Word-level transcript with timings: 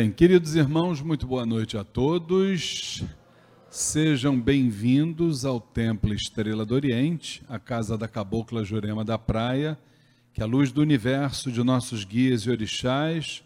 Bem, 0.00 0.12
queridos 0.12 0.54
irmãos, 0.54 1.02
muito 1.02 1.26
boa 1.26 1.44
noite 1.44 1.76
a 1.76 1.82
todos. 1.82 3.02
Sejam 3.68 4.40
bem-vindos 4.40 5.44
ao 5.44 5.60
Templo 5.60 6.14
Estrela 6.14 6.64
do 6.64 6.72
Oriente, 6.72 7.42
a 7.48 7.58
casa 7.58 7.98
da 7.98 8.06
Cabocla 8.06 8.64
Jurema 8.64 9.04
da 9.04 9.18
Praia. 9.18 9.76
Que 10.32 10.40
a 10.40 10.46
luz 10.46 10.70
do 10.70 10.80
universo 10.80 11.50
de 11.50 11.64
nossos 11.64 12.04
guias 12.04 12.42
e 12.42 12.50
orixás 12.50 13.42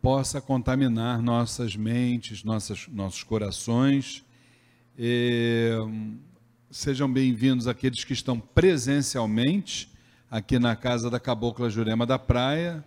possa 0.00 0.40
contaminar 0.40 1.20
nossas 1.20 1.74
mentes, 1.74 2.44
nossas, 2.44 2.86
nossos 2.86 3.24
corações. 3.24 4.24
E, 4.96 5.72
sejam 6.70 7.12
bem-vindos 7.12 7.66
aqueles 7.66 8.04
que 8.04 8.12
estão 8.12 8.38
presencialmente 8.38 9.90
aqui 10.30 10.60
na 10.60 10.76
casa 10.76 11.10
da 11.10 11.18
Cabocla 11.18 11.68
Jurema 11.68 12.06
da 12.06 12.20
Praia 12.20 12.84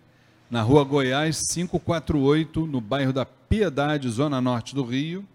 na 0.52 0.60
rua 0.60 0.84
Goiás 0.84 1.46
548, 1.46 2.66
no 2.66 2.78
bairro 2.78 3.10
da 3.10 3.24
Piedade, 3.24 4.06
zona 4.10 4.38
norte 4.38 4.74
do 4.74 4.84
Rio, 4.84 5.26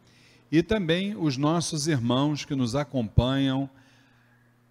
e 0.51 0.61
também 0.61 1.15
os 1.15 1.37
nossos 1.37 1.87
irmãos 1.87 2.45
que 2.45 2.53
nos 2.53 2.75
acompanham 2.75 3.67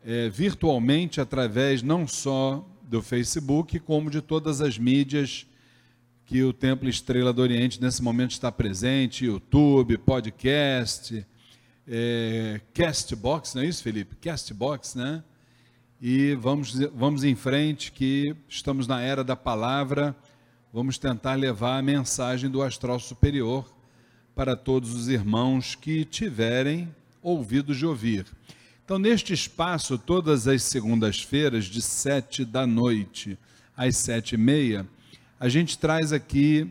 é, 0.05 0.29
virtualmente 0.29 1.21
através 1.21 1.83
não 1.83 2.07
só 2.07 2.65
do 2.85 3.03
Facebook, 3.03 3.81
como 3.81 4.09
de 4.09 4.21
todas 4.21 4.61
as 4.61 4.79
mídias 4.79 5.49
que 6.25 6.45
o 6.45 6.53
Templo 6.53 6.89
Estrela 6.89 7.33
do 7.33 7.43
Oriente 7.43 7.83
nesse 7.83 8.01
momento 8.01 8.31
está 8.31 8.53
presente, 8.53 9.25
YouTube, 9.25 9.99
podcast, 9.99 11.27
é, 11.89 12.61
Castbox, 12.73 13.53
não 13.53 13.63
é 13.63 13.67
isso, 13.67 13.83
Felipe? 13.83 14.15
Castbox, 14.15 14.95
né? 14.95 15.25
E 16.01 16.37
vamos, 16.37 16.73
vamos 16.95 17.25
em 17.25 17.35
frente, 17.35 17.91
que 17.91 18.37
estamos 18.49 18.87
na 18.87 19.01
era 19.01 19.25
da 19.25 19.35
palavra 19.35 20.15
vamos 20.77 20.99
tentar 20.99 21.37
levar 21.37 21.79
a 21.79 21.83
mensagem 21.83 22.51
do 22.51 22.63
astral 22.63 23.01
superior 23.01 23.65
para 24.35 24.55
todos 24.55 24.95
os 24.95 25.09
irmãos 25.09 25.75
que 25.75 26.05
tiverem 26.05 26.95
ouvidos 27.23 27.79
de 27.79 27.87
ouvir. 27.87 28.27
Então, 28.85 28.99
neste 28.99 29.33
espaço, 29.33 29.97
todas 29.97 30.47
as 30.47 30.63
segundas-feiras, 30.65 31.65
de 31.65 31.81
sete 31.81 32.45
da 32.45 32.67
noite 32.67 33.39
às 33.75 33.97
sete 33.97 34.35
e 34.35 34.37
meia, 34.37 34.87
a 35.41 35.49
gente 35.49 35.79
traz 35.79 36.13
aqui 36.13 36.71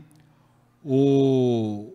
o 0.84 1.92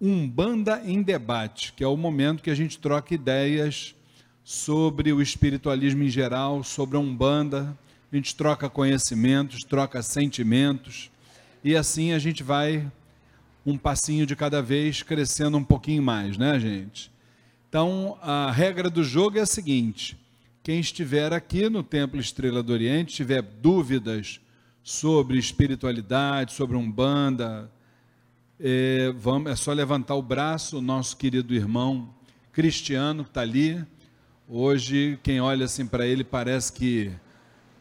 Umbanda 0.00 0.82
em 0.84 1.00
Debate, 1.00 1.74
que 1.74 1.84
é 1.84 1.86
o 1.86 1.96
momento 1.96 2.42
que 2.42 2.50
a 2.50 2.56
gente 2.56 2.76
troca 2.76 3.14
ideias 3.14 3.94
sobre 4.42 5.12
o 5.12 5.22
espiritualismo 5.22 6.02
em 6.02 6.08
geral, 6.08 6.64
sobre 6.64 6.96
a 6.96 7.00
Umbanda, 7.00 7.78
a 8.10 8.16
gente 8.16 8.34
troca 8.34 8.68
conhecimentos, 8.68 9.60
troca 9.60 10.02
sentimentos, 10.02 11.11
e 11.64 11.76
assim 11.76 12.12
a 12.12 12.18
gente 12.18 12.42
vai 12.42 12.90
um 13.64 13.78
passinho 13.78 14.26
de 14.26 14.34
cada 14.34 14.60
vez 14.60 15.02
crescendo 15.02 15.56
um 15.56 15.64
pouquinho 15.64 16.02
mais, 16.02 16.36
né, 16.36 16.58
gente? 16.58 17.10
Então, 17.68 18.18
a 18.20 18.50
regra 18.50 18.90
do 18.90 19.04
jogo 19.04 19.38
é 19.38 19.42
a 19.42 19.46
seguinte: 19.46 20.18
quem 20.62 20.80
estiver 20.80 21.32
aqui 21.32 21.68
no 21.68 21.82
Templo 21.82 22.20
Estrela 22.20 22.62
do 22.62 22.72
Oriente, 22.72 23.14
tiver 23.14 23.42
dúvidas 23.42 24.40
sobre 24.82 25.38
espiritualidade, 25.38 26.52
sobre 26.52 26.76
umbanda, 26.76 27.70
é, 28.60 29.12
vamos, 29.16 29.50
é 29.50 29.56
só 29.56 29.72
levantar 29.72 30.14
o 30.14 30.22
braço, 30.22 30.78
o 30.78 30.82
nosso 30.82 31.16
querido 31.16 31.54
irmão 31.54 32.12
Cristiano 32.52 33.24
que 33.24 33.30
está 33.30 33.40
ali. 33.40 33.84
Hoje, 34.48 35.18
quem 35.22 35.40
olha 35.40 35.64
assim 35.64 35.86
para 35.86 36.06
ele 36.06 36.22
parece 36.22 36.72
que 36.72 37.10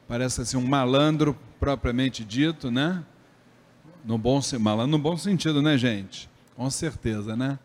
parece 0.07 0.41
assim 0.41 0.57
um 0.57 0.65
malandro 0.65 1.37
propriamente 1.59 2.23
dito, 2.23 2.71
né? 2.71 3.03
No 4.03 4.17
bom, 4.17 4.41
malandro 4.59 4.91
no 4.91 4.97
bom 4.97 5.15
sentido, 5.15 5.61
né, 5.61 5.77
gente? 5.77 6.27
Com 6.55 6.67
certeza, 6.71 7.35
né? 7.35 7.59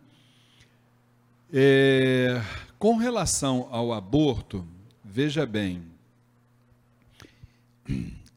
É, 1.51 2.41
com 2.79 2.95
relação 2.95 3.67
ao 3.71 3.91
aborto, 3.91 4.65
veja 5.03 5.45
bem, 5.45 5.83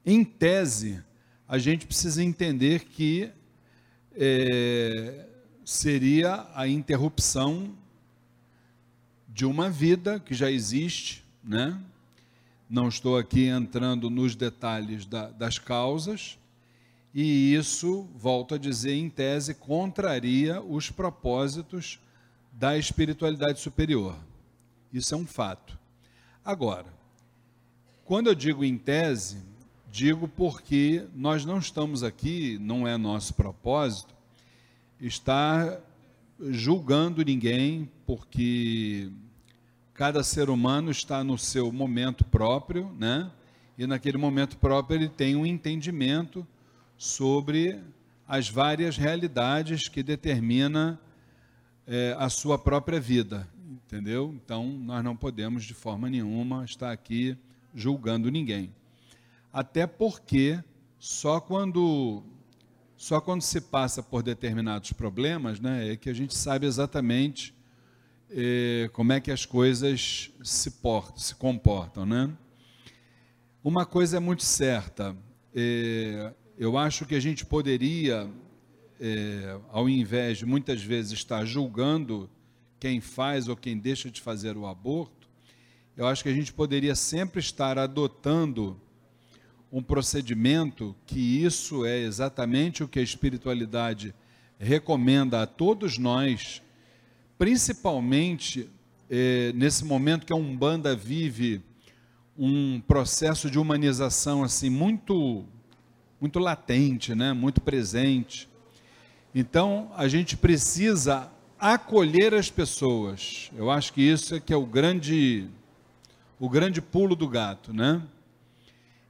em 0.04 0.24
tese, 0.24 1.02
a 1.48 1.58
gente 1.58 1.86
precisa 1.86 2.22
entender 2.22 2.84
que 2.84 3.30
é, 4.14 5.26
seria 5.64 6.46
a 6.54 6.66
interrupção 6.66 7.74
de 9.28 9.44
uma 9.44 9.70
vida 9.70 10.20
que 10.20 10.34
já 10.34 10.50
existe, 10.50 11.24
né? 11.42 11.80
Não 12.68 12.88
estou 12.88 13.18
aqui 13.18 13.46
entrando 13.46 14.08
nos 14.08 14.36
detalhes 14.36 15.04
da, 15.04 15.30
das 15.30 15.58
causas, 15.58 16.38
e 17.12 17.54
isso, 17.54 18.08
volto 18.14 18.54
a 18.54 18.58
dizer, 18.58 18.94
em 18.94 19.10
tese, 19.10 19.54
contraria 19.54 20.60
os 20.60 20.90
propósitos 20.90 21.98
da 22.52 22.78
espiritualidade 22.78 23.58
superior. 23.58 24.16
Isso 24.92 25.14
é 25.14 25.18
um 25.18 25.26
fato. 25.26 25.76
Agora, 26.44 26.86
quando 28.10 28.26
eu 28.26 28.34
digo 28.34 28.64
em 28.64 28.76
tese, 28.76 29.38
digo 29.88 30.26
porque 30.26 31.06
nós 31.14 31.44
não 31.44 31.60
estamos 31.60 32.02
aqui, 32.02 32.58
não 32.60 32.84
é 32.84 32.96
nosso 32.96 33.32
propósito, 33.34 34.12
estar 35.00 35.78
julgando 36.40 37.24
ninguém, 37.24 37.88
porque 38.04 39.12
cada 39.94 40.24
ser 40.24 40.50
humano 40.50 40.90
está 40.90 41.22
no 41.22 41.38
seu 41.38 41.70
momento 41.70 42.24
próprio, 42.24 42.92
né? 42.98 43.30
E 43.78 43.86
naquele 43.86 44.18
momento 44.18 44.58
próprio 44.58 44.96
ele 44.96 45.08
tem 45.08 45.36
um 45.36 45.46
entendimento 45.46 46.44
sobre 46.98 47.80
as 48.26 48.48
várias 48.48 48.96
realidades 48.96 49.86
que 49.86 50.02
determina 50.02 51.00
é, 51.86 52.16
a 52.18 52.28
sua 52.28 52.58
própria 52.58 52.98
vida, 52.98 53.48
entendeu? 53.70 54.34
Então 54.34 54.66
nós 54.66 55.04
não 55.04 55.14
podemos 55.14 55.62
de 55.62 55.74
forma 55.74 56.10
nenhuma 56.10 56.64
estar 56.64 56.90
aqui 56.90 57.38
julgando 57.74 58.30
ninguém. 58.30 58.72
Até 59.52 59.86
porque 59.86 60.62
só 60.98 61.40
quando 61.40 62.22
Só 62.96 63.18
quando 63.18 63.40
se 63.40 63.60
passa 63.62 64.02
por 64.02 64.22
determinados 64.22 64.92
problemas, 64.92 65.58
né, 65.58 65.92
é 65.92 65.96
que 65.96 66.10
a 66.10 66.12
gente 66.12 66.36
sabe 66.36 66.66
exatamente 66.66 67.54
eh, 68.30 68.90
como 68.92 69.12
é 69.12 69.20
que 69.20 69.32
as 69.32 69.46
coisas 69.46 70.30
se, 70.44 70.70
portam, 70.70 71.16
se 71.16 71.34
comportam, 71.34 72.04
né? 72.04 72.30
Uma 73.64 73.86
coisa 73.86 74.18
é 74.18 74.20
muito 74.20 74.44
certa, 74.44 75.16
eh, 75.54 76.32
eu 76.58 76.76
acho 76.76 77.06
que 77.06 77.14
a 77.14 77.20
gente 77.20 77.44
poderia, 77.46 78.30
eh, 79.00 79.58
ao 79.70 79.88
invés 79.88 80.38
de 80.38 80.46
muitas 80.46 80.82
vezes 80.82 81.12
estar 81.12 81.44
julgando 81.46 82.28
quem 82.78 83.00
faz 83.00 83.48
ou 83.48 83.56
quem 83.56 83.78
deixa 83.78 84.10
de 84.10 84.20
fazer 84.20 84.56
o 84.56 84.66
aborto, 84.66 85.19
eu 86.00 86.06
acho 86.06 86.22
que 86.22 86.30
a 86.30 86.34
gente 86.34 86.50
poderia 86.50 86.94
sempre 86.94 87.40
estar 87.40 87.78
adotando 87.78 88.80
um 89.70 89.82
procedimento 89.82 90.96
que 91.04 91.44
isso 91.44 91.84
é 91.84 91.98
exatamente 91.98 92.82
o 92.82 92.88
que 92.88 92.98
a 92.98 93.02
espiritualidade 93.02 94.14
recomenda 94.58 95.42
a 95.42 95.46
todos 95.46 95.98
nós 95.98 96.62
principalmente 97.36 98.66
é, 99.10 99.52
nesse 99.54 99.84
momento 99.84 100.24
que 100.24 100.32
a 100.32 100.36
Umbanda 100.36 100.96
vive 100.96 101.60
um 102.34 102.80
processo 102.80 103.50
de 103.50 103.58
humanização 103.58 104.42
assim 104.42 104.70
muito 104.70 105.44
muito 106.18 106.38
latente, 106.38 107.14
né? 107.14 107.34
muito 107.34 107.60
presente. 107.60 108.48
Então, 109.34 109.90
a 109.96 110.08
gente 110.08 110.36
precisa 110.36 111.30
acolher 111.58 112.34
as 112.34 112.50
pessoas. 112.50 113.50
Eu 113.54 113.70
acho 113.70 113.92
que 113.92 114.02
isso 114.02 114.34
é 114.34 114.40
que 114.40 114.52
é 114.52 114.56
o 114.56 114.66
grande 114.66 115.48
o 116.40 116.48
grande 116.48 116.80
pulo 116.80 117.14
do 117.14 117.28
gato, 117.28 117.70
né? 117.70 118.02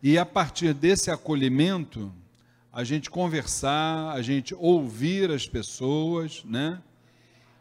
E 0.03 0.19
a 0.19 0.27
partir 0.27 0.75
desse 0.75 1.12
acolhimento, 1.12 2.12
a 2.73 2.82
gente 2.82 3.09
conversar, 3.09 4.11
a 4.11 4.21
gente 4.21 4.53
ouvir 4.53 5.31
as 5.31 5.47
pessoas, 5.47 6.43
né? 6.44 6.82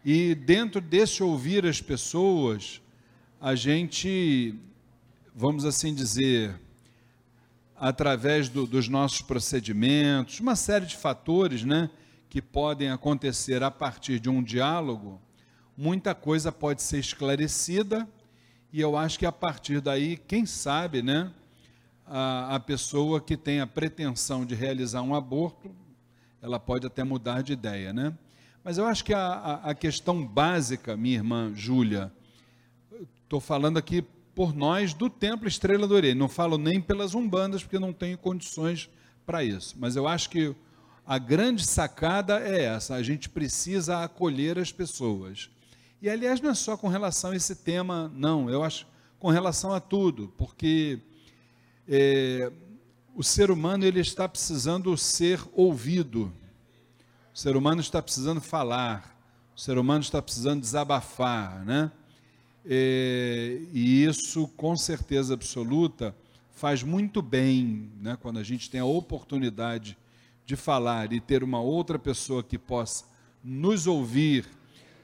E 0.03 0.33
dentro 0.33 0.81
desse 0.81 1.21
ouvir 1.21 1.67
as 1.67 1.79
pessoas, 1.79 2.81
a 3.39 3.53
gente, 3.53 4.55
vamos 5.35 5.65
assim 5.65 5.93
dizer, 5.93 6.59
através 7.75 8.49
do, 8.49 8.65
dos 8.65 8.87
nossos 8.87 9.21
procedimentos, 9.21 10.39
uma 10.39 10.55
série 10.55 10.87
de 10.87 10.97
fatores, 10.97 11.63
né, 11.63 11.91
que 12.27 12.41
podem 12.41 12.89
acontecer 12.89 13.61
a 13.61 13.69
partir 13.69 14.19
de 14.19 14.29
um 14.29 14.41
diálogo, 14.41 15.21
muita 15.77 16.15
coisa 16.15 16.51
pode 16.51 16.81
ser 16.81 16.97
esclarecida 16.97 18.07
e 18.71 18.79
eu 18.79 18.95
acho 18.95 19.17
que 19.17 19.25
a 19.25 19.31
partir 19.31 19.81
daí, 19.81 20.15
quem 20.15 20.45
sabe, 20.45 21.01
né, 21.01 21.31
a, 22.05 22.55
a 22.55 22.59
pessoa 22.59 23.19
que 23.19 23.35
tem 23.35 23.59
a 23.59 23.67
pretensão 23.67 24.45
de 24.45 24.55
realizar 24.55 25.01
um 25.01 25.15
aborto, 25.15 25.71
ela 26.41 26.59
pode 26.59 26.85
até 26.85 27.03
mudar 27.03 27.41
de 27.41 27.53
ideia, 27.53 27.91
né? 27.91 28.13
Mas 28.63 28.77
eu 28.77 28.85
acho 28.85 29.03
que 29.03 29.13
a, 29.13 29.25
a, 29.25 29.71
a 29.71 29.75
questão 29.75 30.25
básica, 30.25 30.95
minha 30.95 31.15
irmã 31.15 31.51
Júlia, 31.55 32.11
estou 33.23 33.39
falando 33.39 33.77
aqui 33.77 34.03
por 34.35 34.55
nós 34.55 34.93
do 34.93 35.09
Templo 35.09 35.47
Estrela 35.47 35.87
do 35.87 35.93
Oriente, 35.93 36.17
não 36.17 36.29
falo 36.29 36.57
nem 36.57 36.79
pelas 36.79 37.13
umbandas, 37.13 37.63
porque 37.63 37.79
não 37.79 37.91
tenho 37.91 38.17
condições 38.17 38.89
para 39.25 39.43
isso, 39.43 39.75
mas 39.79 39.95
eu 39.95 40.07
acho 40.07 40.29
que 40.29 40.55
a 41.05 41.17
grande 41.17 41.65
sacada 41.65 42.39
é 42.39 42.63
essa, 42.63 42.95
a 42.95 43.03
gente 43.03 43.29
precisa 43.29 44.03
acolher 44.03 44.59
as 44.59 44.71
pessoas. 44.71 45.49
E 46.01 46.09
aliás, 46.09 46.39
não 46.39 46.51
é 46.51 46.53
só 46.53 46.77
com 46.77 46.87
relação 46.87 47.31
a 47.31 47.35
esse 47.35 47.55
tema, 47.55 48.09
não, 48.15 48.49
eu 48.49 48.63
acho 48.63 48.87
com 49.19 49.27
relação 49.29 49.73
a 49.73 49.81
tudo, 49.81 50.33
porque 50.37 50.99
é, 51.85 52.49
o 53.13 53.21
ser 53.21 53.51
humano 53.51 53.83
ele 53.83 53.99
está 53.99 54.27
precisando 54.29 54.95
ser 54.97 55.41
ouvido. 55.53 56.31
O 57.33 57.37
ser 57.37 57.57
humano 57.57 57.81
está 57.81 58.01
precisando 58.01 58.39
falar, 58.39 59.13
o 59.53 59.59
ser 59.59 59.77
humano 59.77 60.01
está 60.01 60.21
precisando 60.21 60.61
desabafar, 60.61 61.65
né? 61.65 61.91
É, 62.65 63.59
e 63.73 64.05
isso, 64.05 64.47
com 64.55 64.77
certeza 64.77 65.33
absoluta, 65.33 66.15
faz 66.53 66.81
muito 66.81 67.21
bem, 67.21 67.91
né? 67.99 68.17
Quando 68.21 68.39
a 68.39 68.43
gente 68.43 68.69
tem 68.69 68.79
a 68.79 68.85
oportunidade 68.85 69.97
de 70.45 70.55
falar 70.55 71.11
e 71.11 71.19
ter 71.19 71.43
uma 71.43 71.59
outra 71.59 71.99
pessoa 71.99 72.41
que 72.41 72.57
possa 72.57 73.03
nos 73.43 73.85
ouvir 73.85 74.45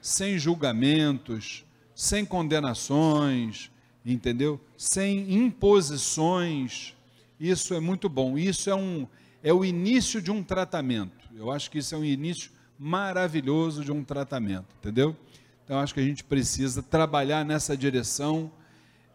sem 0.00 0.38
julgamentos, 0.38 1.64
sem 1.94 2.24
condenações, 2.24 3.70
entendeu? 4.04 4.60
Sem 4.76 5.34
imposições. 5.34 6.94
Isso 7.38 7.74
é 7.74 7.80
muito 7.80 8.08
bom. 8.08 8.38
Isso 8.38 8.70
é 8.70 8.74
um 8.74 9.06
é 9.42 9.52
o 9.52 9.64
início 9.64 10.20
de 10.20 10.30
um 10.30 10.42
tratamento. 10.42 11.28
Eu 11.36 11.52
acho 11.52 11.70
que 11.70 11.78
isso 11.78 11.94
é 11.94 11.98
um 11.98 12.04
início 12.04 12.50
maravilhoso 12.76 13.84
de 13.84 13.92
um 13.92 14.02
tratamento, 14.02 14.66
entendeu? 14.80 15.16
Então, 15.64 15.78
acho 15.78 15.94
que 15.94 16.00
a 16.00 16.04
gente 16.04 16.24
precisa 16.24 16.82
trabalhar 16.82 17.44
nessa 17.44 17.76
direção. 17.76 18.50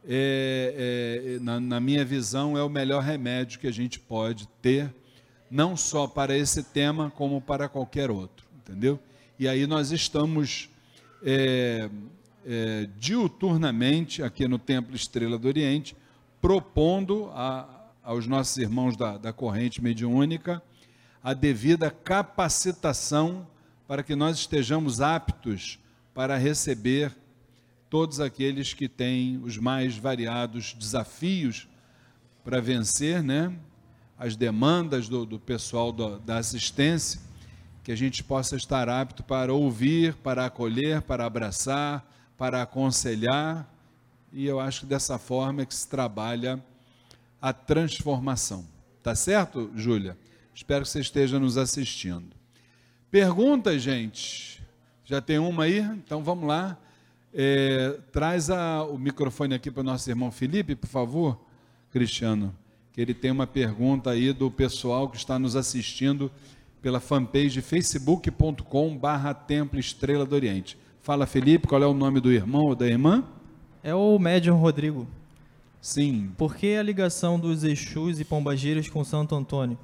É, 0.07 1.35
é, 1.35 1.39
na, 1.43 1.59
na 1.59 1.79
minha 1.79 2.03
visão, 2.03 2.57
é 2.57 2.63
o 2.63 2.69
melhor 2.69 3.03
remédio 3.03 3.59
que 3.59 3.67
a 3.67 3.71
gente 3.73 3.99
pode 3.99 4.47
ter, 4.61 4.91
não 5.49 5.77
só 5.77 6.07
para 6.07 6.35
esse 6.35 6.63
tema, 6.63 7.11
como 7.11 7.39
para 7.39 7.69
qualquer 7.69 8.09
outro, 8.09 8.47
entendeu? 8.55 8.99
E 9.37 9.47
aí 9.47 9.67
nós 9.67 9.91
estamos 9.91 10.70
é, 11.23 11.89
é, 12.45 12.89
diuturnamente 12.97 14.23
aqui 14.23 14.47
no 14.47 14.57
Templo 14.57 14.95
Estrela 14.95 15.37
do 15.37 15.47
Oriente, 15.47 15.95
propondo 16.41 17.29
a, 17.33 17.89
aos 18.03 18.25
nossos 18.27 18.57
irmãos 18.57 18.97
da, 18.97 19.17
da 19.17 19.31
corrente 19.31 19.81
mediúnica 19.81 20.61
a 21.23 21.33
devida 21.33 21.91
capacitação 21.91 23.47
para 23.87 24.01
que 24.01 24.15
nós 24.15 24.39
estejamos 24.39 25.01
aptos 25.01 25.79
para 26.13 26.37
receber 26.37 27.15
todos 27.89 28.19
aqueles 28.19 28.73
que 28.73 28.87
têm 28.87 29.39
os 29.43 29.57
mais 29.57 29.97
variados 29.97 30.73
desafios 30.73 31.67
para 32.43 32.59
vencer, 32.59 33.21
né? 33.21 33.53
As 34.17 34.35
demandas 34.35 35.09
do, 35.09 35.25
do 35.25 35.39
pessoal 35.39 35.91
do, 35.91 36.19
da 36.19 36.37
assistência, 36.37 37.19
que 37.83 37.91
a 37.91 37.95
gente 37.95 38.23
possa 38.23 38.55
estar 38.55 38.87
apto 38.89 39.23
para 39.23 39.53
ouvir, 39.53 40.13
para 40.15 40.45
acolher, 40.45 41.01
para 41.01 41.25
abraçar, 41.25 42.07
para 42.37 42.61
aconselhar, 42.61 43.67
e 44.31 44.45
eu 44.45 44.59
acho 44.59 44.81
que 44.81 44.85
dessa 44.85 45.17
forma 45.17 45.61
é 45.61 45.65
que 45.65 45.75
se 45.75 45.87
trabalha 45.87 46.63
a 47.41 47.51
transformação. 47.51 48.65
Tá 49.03 49.13
certo, 49.15 49.71
Júlia? 49.75 50.17
Espero 50.53 50.83
que 50.83 50.89
você 50.89 50.99
esteja 50.99 51.39
nos 51.39 51.57
assistindo. 51.57 52.35
Perguntas, 53.09 53.81
gente? 53.81 54.63
Já 55.03 55.19
tem 55.19 55.37
uma 55.39 55.63
aí? 55.63 55.79
Então 55.79 56.23
vamos 56.23 56.47
lá. 56.47 56.77
É, 57.33 57.97
traz 58.11 58.49
a, 58.49 58.83
o 58.83 58.97
microfone 58.97 59.55
aqui 59.55 59.71
para 59.71 59.81
o 59.81 59.83
nosso 59.83 60.09
irmão 60.09 60.31
Felipe, 60.31 60.75
por 60.75 60.87
favor, 60.87 61.41
Cristiano. 61.91 62.55
Que 62.93 63.01
ele 63.01 63.13
tem 63.13 63.31
uma 63.31 63.47
pergunta 63.47 64.11
aí 64.11 64.31
do 64.31 64.51
pessoal 64.51 65.09
que 65.09 65.17
está 65.17 65.39
nos 65.39 65.55
assistindo 65.55 66.31
pela 66.81 66.99
fanpage 66.99 67.61
facebook.com 67.61 68.97
barra 68.97 69.33
Templo 69.33 69.79
Estrela 69.79 70.25
do 70.25 70.35
Oriente. 70.35 70.77
Fala, 71.01 71.25
Felipe, 71.25 71.67
qual 71.67 71.81
é 71.81 71.87
o 71.87 71.93
nome 71.93 72.19
do 72.19 72.31
irmão 72.31 72.65
ou 72.65 72.75
da 72.75 72.87
irmã? 72.87 73.23
É 73.83 73.93
o 73.93 74.17
médium 74.19 74.55
Rodrigo. 74.55 75.07
Sim. 75.81 76.31
Por 76.37 76.55
que 76.55 76.75
a 76.75 76.83
ligação 76.83 77.39
dos 77.39 77.63
Exus 77.63 78.19
e 78.19 78.25
Pombagiras 78.25 78.87
com 78.87 79.03
Santo 79.03 79.35
Antônio? 79.35 79.77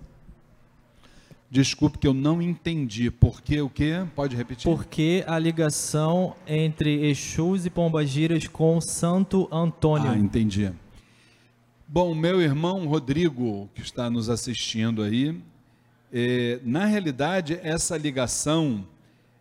Desculpe 1.49 1.97
que 1.97 2.07
eu 2.07 2.13
não 2.13 2.41
entendi. 2.41 3.09
Por 3.09 3.41
que 3.41 3.61
o 3.61 3.69
quê? 3.69 4.05
Pode 4.15 4.35
repetir? 4.35 4.69
Por 4.69 4.85
que 4.85 5.23
a 5.25 5.39
ligação 5.39 6.35
entre 6.45 7.09
Exus 7.09 7.65
e 7.65 7.69
Pombagiras 7.69 8.47
com 8.47 8.79
Santo 8.81 9.47
Antônio? 9.51 10.11
Ah, 10.11 10.17
entendi. 10.17 10.71
Bom, 11.87 12.13
meu 12.13 12.41
irmão 12.41 12.85
Rodrigo, 12.85 13.69
que 13.73 13.81
está 13.81 14.09
nos 14.09 14.29
assistindo 14.29 15.01
aí, 15.01 15.41
é, 16.11 16.59
na 16.63 16.85
realidade, 16.85 17.59
essa 17.61 17.97
ligação, 17.97 18.87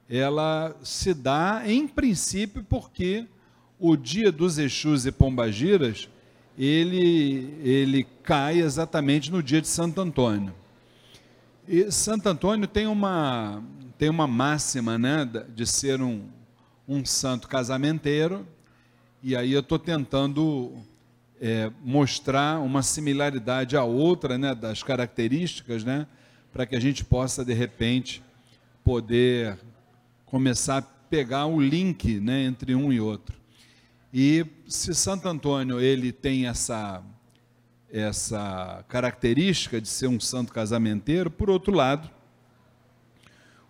ela 0.08 0.76
se 0.82 1.14
dá, 1.14 1.62
em 1.66 1.86
princípio, 1.86 2.64
porque 2.68 3.26
o 3.78 3.96
dia 3.96 4.32
dos 4.32 4.58
Exus 4.58 5.06
e 5.06 5.12
Pombagiras, 5.12 6.08
ele, 6.58 7.54
ele 7.62 8.06
cai 8.22 8.60
exatamente 8.60 9.30
no 9.30 9.42
dia 9.42 9.60
de 9.60 9.68
Santo 9.68 10.00
Antônio. 10.00 10.54
E 11.68 11.90
Santo 11.90 12.28
Antônio 12.28 12.66
tem 12.66 12.86
uma, 12.86 13.62
tem 13.98 14.08
uma 14.08 14.26
máxima 14.26 14.98
né, 14.98 15.28
de 15.54 15.66
ser 15.66 16.00
um, 16.00 16.22
um 16.88 17.04
santo 17.04 17.48
casamenteiro, 17.48 18.46
e 19.22 19.34
aí 19.34 19.52
eu 19.52 19.60
estou 19.60 19.78
tentando 19.78 20.72
é, 21.40 21.70
mostrar 21.82 22.60
uma 22.60 22.82
similaridade 22.82 23.76
a 23.76 23.84
outra 23.84 24.38
né, 24.38 24.54
das 24.54 24.82
características, 24.82 25.84
né, 25.84 26.06
para 26.56 26.64
que 26.64 26.74
a 26.74 26.80
gente 26.80 27.04
possa, 27.04 27.44
de 27.44 27.52
repente, 27.52 28.22
poder 28.82 29.58
começar 30.24 30.78
a 30.78 30.82
pegar 30.82 31.44
o 31.44 31.60
link 31.60 32.18
né, 32.18 32.44
entre 32.44 32.74
um 32.74 32.90
e 32.90 32.98
outro. 32.98 33.36
E 34.10 34.46
se 34.66 34.94
Santo 34.94 35.28
Antônio 35.28 35.78
ele 35.78 36.12
tem 36.12 36.46
essa 36.46 37.02
essa 37.92 38.82
característica 38.88 39.82
de 39.82 39.86
ser 39.86 40.06
um 40.06 40.18
santo 40.18 40.50
casamenteiro, 40.50 41.30
por 41.30 41.50
outro 41.50 41.74
lado, 41.74 42.10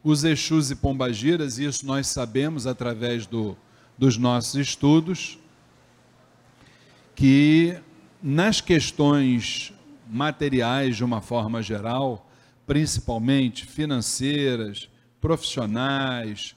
os 0.02 0.22
Exus 0.22 0.70
e 0.70 0.76
Pombagiras, 0.76 1.58
isso 1.58 1.84
nós 1.84 2.06
sabemos 2.06 2.68
através 2.68 3.26
do, 3.26 3.56
dos 3.98 4.16
nossos 4.16 4.54
estudos, 4.54 5.40
que 7.16 7.76
nas 8.22 8.60
questões 8.60 9.72
materiais 10.08 10.96
de 10.96 11.04
uma 11.04 11.20
forma 11.20 11.60
geral, 11.60 12.25
principalmente 12.66 13.64
financeiras, 13.64 14.88
profissionais, 15.20 16.54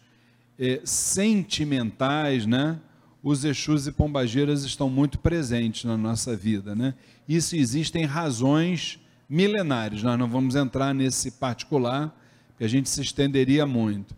eh, 0.58 0.82
sentimentais, 0.84 2.46
né? 2.46 2.80
Os 3.22 3.44
Exus 3.44 3.86
e 3.88 3.92
Pombagiras 3.92 4.64
estão 4.64 4.90
muito 4.90 5.20
presentes 5.20 5.84
na 5.84 5.98
nossa 5.98 6.36
vida, 6.36 6.74
né? 6.76 6.94
Isso 7.28 7.56
existem 7.56 8.06
razões 8.06 9.00
milenares. 9.30 10.02
Nós 10.02 10.18
não 10.18 10.28
vamos 10.28 10.56
entrar 10.56 10.94
nesse 10.94 11.32
particular, 11.32 12.16
que 12.58 12.64
a 12.64 12.68
gente 12.68 12.90
se 12.90 13.02
estenderia 13.02 13.66
muito. 13.66 14.16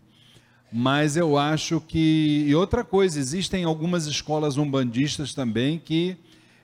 Mas 0.72 1.16
eu 1.16 1.36
acho 1.36 1.80
que. 1.80 2.46
E 2.48 2.54
outra 2.54 2.82
coisa, 2.82 3.18
existem 3.18 3.64
algumas 3.64 4.06
escolas 4.06 4.56
umbandistas 4.56 5.34
também 5.34 5.78
que 5.78 6.16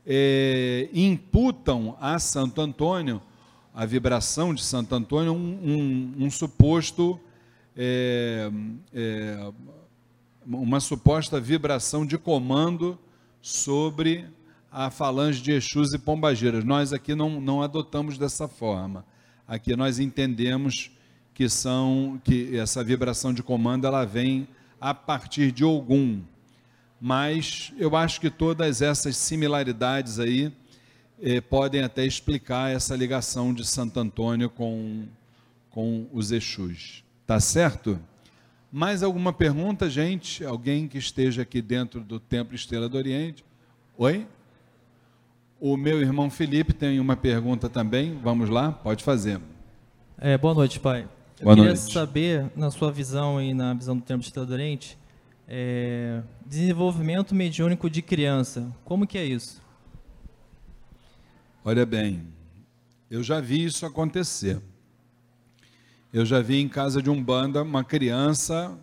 é, 0.07 0.89
imputam 0.95 1.95
a 2.01 2.19
Santo 2.19 2.63
Antônio, 2.63 3.21
a 3.79 3.87
vibração 3.87 4.53
de 4.53 4.65
Santo 4.65 4.93
Antônio, 4.93 5.33
um, 5.33 6.17
um, 6.19 6.25
um 6.25 6.31
suposto. 6.33 7.21
É, 7.77 8.51
é, 8.93 9.53
uma 10.45 10.81
suposta 10.81 11.39
vibração 11.39 12.05
de 12.05 12.19
comando 12.19 12.99
sobre 13.41 14.25
a 14.73 14.91
falange 14.91 15.41
de 15.41 15.53
Exus 15.53 15.95
e 15.95 15.99
Pombagiras. 15.99 16.65
Nós 16.65 16.93
aqui 16.93 17.15
não, 17.15 17.41
não 17.41 17.63
adotamos 17.63 18.19
dessa 18.19 18.49
forma. 18.49 19.05
Aqui 19.47 19.77
nós 19.77 20.01
entendemos 20.01 20.91
que 21.33 21.49
são 21.49 22.21
que 22.25 22.57
essa 22.57 22.83
vibração 22.83 23.33
de 23.33 23.45
comando 23.45 23.87
ela 23.87 24.05
vem 24.05 24.49
a 24.81 24.93
partir 24.93 25.53
de 25.53 25.63
algum. 25.63 26.21
Mas 27.01 27.73
eu 27.79 27.95
acho 27.95 28.21
que 28.21 28.29
todas 28.29 28.83
essas 28.83 29.17
similaridades 29.17 30.19
aí 30.19 30.53
eh, 31.23 31.41
podem 31.41 31.83
até 31.83 32.05
explicar 32.05 32.71
essa 32.71 32.95
ligação 32.97 33.53
de 33.53 33.65
Santo 33.65 33.99
Antônio 34.01 34.49
com, 34.49 35.07
com 35.71 36.07
os 36.13 36.33
Exus. 36.33 37.05
Tá 37.27 37.41
certo? 37.41 37.99
Mais 38.71 39.03
alguma 39.03 39.33
pergunta, 39.33 39.89
gente? 39.89 40.45
Alguém 40.45 40.87
que 40.87 40.99
esteja 40.99 41.43
aqui 41.43 41.63
dentro 41.63 42.01
do 42.01 42.21
Templo 42.21 42.55
Estrela 42.55 42.89
do 42.89 42.97
Oriente? 42.97 43.45
Oi? 43.97 44.27
O 45.61 45.77
meu 45.77 46.01
irmão 46.01 46.31
Felipe 46.31 46.73
tem 46.73 47.01
uma 47.01 47.17
pergunta 47.17 47.69
também. 47.69 48.19
Vamos 48.23 48.49
lá? 48.49 48.73
Pode 48.73 49.03
fazer. 49.03 49.41
É, 50.19 50.37
boa 50.37 50.55
noite, 50.55 50.79
pai. 50.79 51.09
Eu 51.41 51.45
Boa 51.45 51.55
queria 51.57 51.71
noite. 51.73 51.93
saber, 51.93 52.51
na 52.57 52.71
sua 52.71 52.91
visão 52.91 53.41
e 53.41 53.55
na 53.55 53.73
visão 53.73 53.97
do 53.97 54.03
Templo 54.03 54.25
Estrela 54.25 54.47
do 54.47 54.53
Oriente, 54.53 54.99
é, 55.47 56.21
desenvolvimento 56.45 57.35
mediúnico 57.35 57.89
de 57.89 58.03
criança. 58.03 58.71
Como 58.85 59.07
que 59.07 59.17
é 59.17 59.25
isso? 59.25 59.63
Olha 61.71 61.85
bem, 61.85 62.27
eu 63.11 63.23
já 63.23 63.43
vi 63.43 63.63
isso 63.63 63.85
acontecer. 63.85 64.59
Eu 66.11 66.25
já 66.25 66.41
vi 66.41 66.63
em 66.63 66.67
casa 66.67 67.03
de 67.03 67.11
Umbanda 67.11 67.63
uma 67.63 67.85
criança 67.85 68.75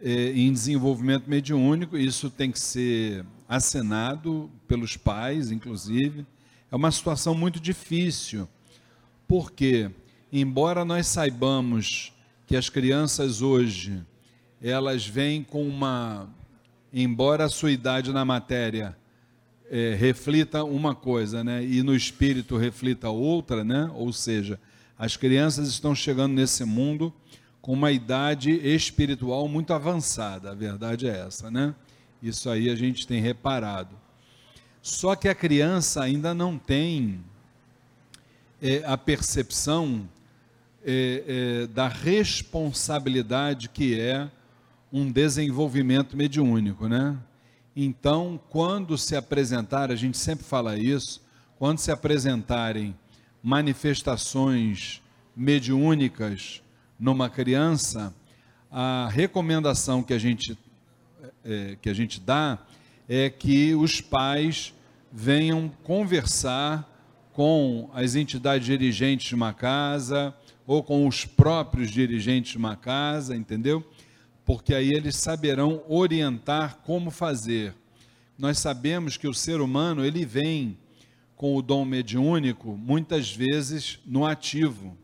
eh, 0.00 0.30
em 0.32 0.52
desenvolvimento 0.52 1.28
mediúnico, 1.28 1.98
isso 1.98 2.30
tem 2.30 2.52
que 2.52 2.60
ser 2.60 3.26
assinado 3.48 4.48
pelos 4.68 4.96
pais, 4.96 5.50
inclusive. 5.50 6.24
É 6.70 6.76
uma 6.76 6.92
situação 6.92 7.34
muito 7.34 7.58
difícil, 7.58 8.48
porque, 9.26 9.90
embora 10.32 10.84
nós 10.84 11.08
saibamos 11.08 12.12
que 12.46 12.54
as 12.54 12.68
crianças 12.68 13.42
hoje, 13.42 14.00
elas 14.62 15.04
vêm 15.04 15.42
com 15.42 15.66
uma, 15.66 16.32
embora 16.92 17.46
a 17.46 17.48
sua 17.48 17.72
idade 17.72 18.12
na 18.12 18.24
matéria 18.24 18.96
é, 19.70 19.94
reflita 19.94 20.64
uma 20.64 20.94
coisa, 20.94 21.44
né, 21.44 21.64
e 21.64 21.82
no 21.82 21.94
espírito 21.94 22.56
reflita 22.56 23.08
outra, 23.08 23.62
né, 23.62 23.88
ou 23.94 24.12
seja, 24.12 24.58
as 24.98 25.16
crianças 25.16 25.68
estão 25.68 25.94
chegando 25.94 26.34
nesse 26.34 26.64
mundo 26.64 27.12
com 27.62 27.72
uma 27.72 27.92
idade 27.92 28.50
espiritual 28.50 29.46
muito 29.48 29.72
avançada, 29.72 30.50
a 30.50 30.54
verdade 30.54 31.06
é 31.06 31.20
essa, 31.20 31.50
né? 31.50 31.74
Isso 32.22 32.50
aí 32.50 32.68
a 32.68 32.74
gente 32.74 33.06
tem 33.06 33.20
reparado. 33.20 33.94
Só 34.82 35.14
que 35.14 35.28
a 35.28 35.34
criança 35.34 36.02
ainda 36.02 36.34
não 36.34 36.58
tem 36.58 37.20
é, 38.60 38.82
a 38.84 38.96
percepção 38.96 40.08
é, 40.84 41.24
é, 41.62 41.66
da 41.66 41.88
responsabilidade 41.88 43.68
que 43.68 43.98
é 43.98 44.30
um 44.92 45.10
desenvolvimento 45.10 46.16
mediúnico, 46.16 46.88
né? 46.88 47.16
Então, 47.82 48.38
quando 48.50 48.98
se 48.98 49.16
apresentar, 49.16 49.90
a 49.90 49.96
gente 49.96 50.18
sempre 50.18 50.44
fala 50.44 50.76
isso, 50.76 51.22
quando 51.58 51.78
se 51.78 51.90
apresentarem 51.90 52.94
manifestações 53.42 55.00
mediúnicas 55.34 56.62
numa 56.98 57.30
criança, 57.30 58.14
a 58.70 59.08
recomendação 59.10 60.02
que 60.02 60.12
a 60.12 60.18
gente, 60.18 60.58
é, 61.42 61.78
que 61.80 61.88
a 61.88 61.94
gente 61.94 62.20
dá 62.20 62.58
é 63.08 63.30
que 63.30 63.74
os 63.74 64.02
pais 64.02 64.74
venham 65.10 65.70
conversar 65.82 66.86
com 67.32 67.88
as 67.94 68.14
entidades 68.14 68.66
dirigentes 68.66 69.28
de 69.28 69.34
uma 69.34 69.54
casa 69.54 70.34
ou 70.66 70.82
com 70.82 71.08
os 71.08 71.24
próprios 71.24 71.90
dirigentes 71.90 72.52
de 72.52 72.58
uma 72.58 72.76
casa, 72.76 73.34
entendeu? 73.34 73.82
Porque 74.52 74.74
aí 74.74 74.92
eles 74.92 75.14
saberão 75.14 75.84
orientar 75.88 76.78
como 76.78 77.12
fazer. 77.12 77.72
Nós 78.36 78.58
sabemos 78.58 79.16
que 79.16 79.28
o 79.28 79.32
ser 79.32 79.60
humano, 79.60 80.04
ele 80.04 80.24
vem 80.24 80.76
com 81.36 81.54
o 81.54 81.62
dom 81.62 81.84
mediúnico, 81.84 82.76
muitas 82.76 83.32
vezes 83.32 84.00
no 84.04 84.26
ativo. 84.26 84.98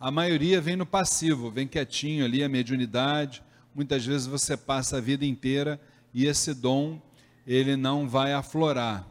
A 0.00 0.10
maioria 0.10 0.60
vem 0.60 0.74
no 0.74 0.84
passivo, 0.84 1.52
vem 1.52 1.68
quietinho 1.68 2.24
ali, 2.24 2.42
a 2.42 2.48
mediunidade. 2.48 3.44
Muitas 3.72 4.04
vezes 4.04 4.26
você 4.26 4.56
passa 4.56 4.96
a 4.96 5.00
vida 5.00 5.24
inteira 5.24 5.80
e 6.12 6.26
esse 6.26 6.52
dom 6.52 7.00
ele 7.46 7.76
não 7.76 8.08
vai 8.08 8.32
aflorar. 8.32 9.06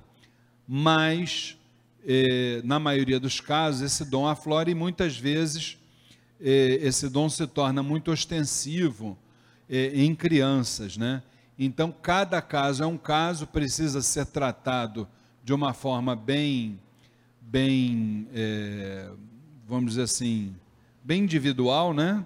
Mas, 0.67 1.57
eh, 2.05 2.59
na 2.65 2.79
maioria 2.79 3.17
dos 3.17 3.39
casos, 3.39 3.81
esse 3.81 4.03
dom 4.03 4.27
aflora 4.27 4.69
e 4.69 4.75
muitas 4.75 5.17
vezes 5.17 5.77
eh, 6.41 6.79
esse 6.81 7.07
dom 7.07 7.29
se 7.29 7.47
torna 7.47 7.81
muito 7.81 8.11
ostensivo 8.11 9.17
em 9.75 10.13
crianças, 10.13 10.97
né? 10.97 11.23
Então, 11.57 11.91
cada 11.91 12.41
caso 12.41 12.83
é 12.83 12.87
um 12.87 12.97
caso, 12.97 13.47
precisa 13.47 14.01
ser 14.01 14.25
tratado 14.25 15.07
de 15.43 15.53
uma 15.53 15.73
forma 15.73 16.15
bem, 16.15 16.79
bem, 17.41 18.27
é, 18.33 19.09
vamos 19.67 19.91
dizer 19.91 20.03
assim, 20.03 20.55
bem 21.03 21.23
individual, 21.23 21.93
né? 21.93 22.23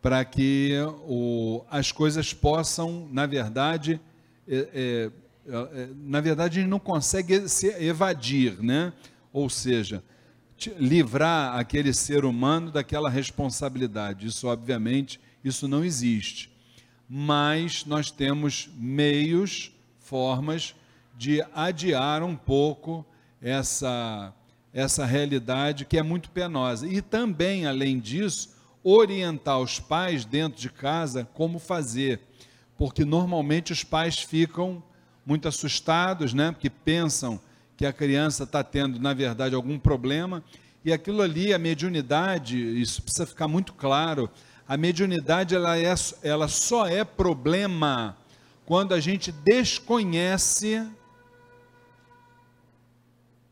Para 0.00 0.24
que 0.24 0.72
o, 1.06 1.64
as 1.70 1.92
coisas 1.92 2.32
possam, 2.32 3.08
na 3.12 3.26
verdade, 3.26 4.00
é, 4.48 4.68
é, 4.72 5.10
na 5.96 6.20
verdade, 6.20 6.58
a 6.58 6.62
gente 6.62 6.70
não 6.70 6.78
consegue 6.78 7.48
se 7.48 7.66
evadir, 7.82 8.62
né? 8.62 8.92
Ou 9.32 9.48
seja, 9.48 10.02
livrar 10.78 11.58
aquele 11.58 11.92
ser 11.92 12.24
humano 12.24 12.70
daquela 12.70 13.08
responsabilidade. 13.08 14.26
Isso, 14.26 14.46
obviamente, 14.46 15.20
isso 15.44 15.66
não 15.66 15.84
existe. 15.84 16.49
Mas 17.12 17.84
nós 17.84 18.08
temos 18.12 18.70
meios, 18.76 19.72
formas 19.98 20.76
de 21.18 21.44
adiar 21.52 22.22
um 22.22 22.36
pouco 22.36 23.04
essa, 23.42 24.32
essa 24.72 25.04
realidade 25.04 25.84
que 25.84 25.98
é 25.98 26.04
muito 26.04 26.30
penosa. 26.30 26.86
E 26.86 27.02
também, 27.02 27.66
além 27.66 27.98
disso, 27.98 28.50
orientar 28.84 29.58
os 29.58 29.80
pais 29.80 30.24
dentro 30.24 30.60
de 30.60 30.70
casa 30.70 31.28
como 31.34 31.58
fazer. 31.58 32.20
Porque 32.78 33.04
normalmente 33.04 33.72
os 33.72 33.82
pais 33.82 34.20
ficam 34.20 34.80
muito 35.26 35.48
assustados, 35.48 36.32
né? 36.32 36.52
Porque 36.52 36.70
pensam 36.70 37.40
que 37.76 37.84
a 37.84 37.92
criança 37.92 38.44
está 38.44 38.62
tendo, 38.62 39.00
na 39.00 39.12
verdade, 39.12 39.56
algum 39.56 39.80
problema. 39.80 40.44
E 40.84 40.92
aquilo 40.92 41.22
ali, 41.22 41.52
a 41.52 41.58
mediunidade, 41.58 42.56
isso 42.80 43.02
precisa 43.02 43.26
ficar 43.26 43.48
muito 43.48 43.72
claro. 43.72 44.30
A 44.70 44.76
mediunidade 44.76 45.52
ela, 45.52 45.76
é, 45.76 45.92
ela 46.22 46.46
só 46.46 46.86
é 46.86 47.02
problema 47.02 48.16
quando 48.64 48.94
a 48.94 49.00
gente 49.00 49.32
desconhece 49.32 50.88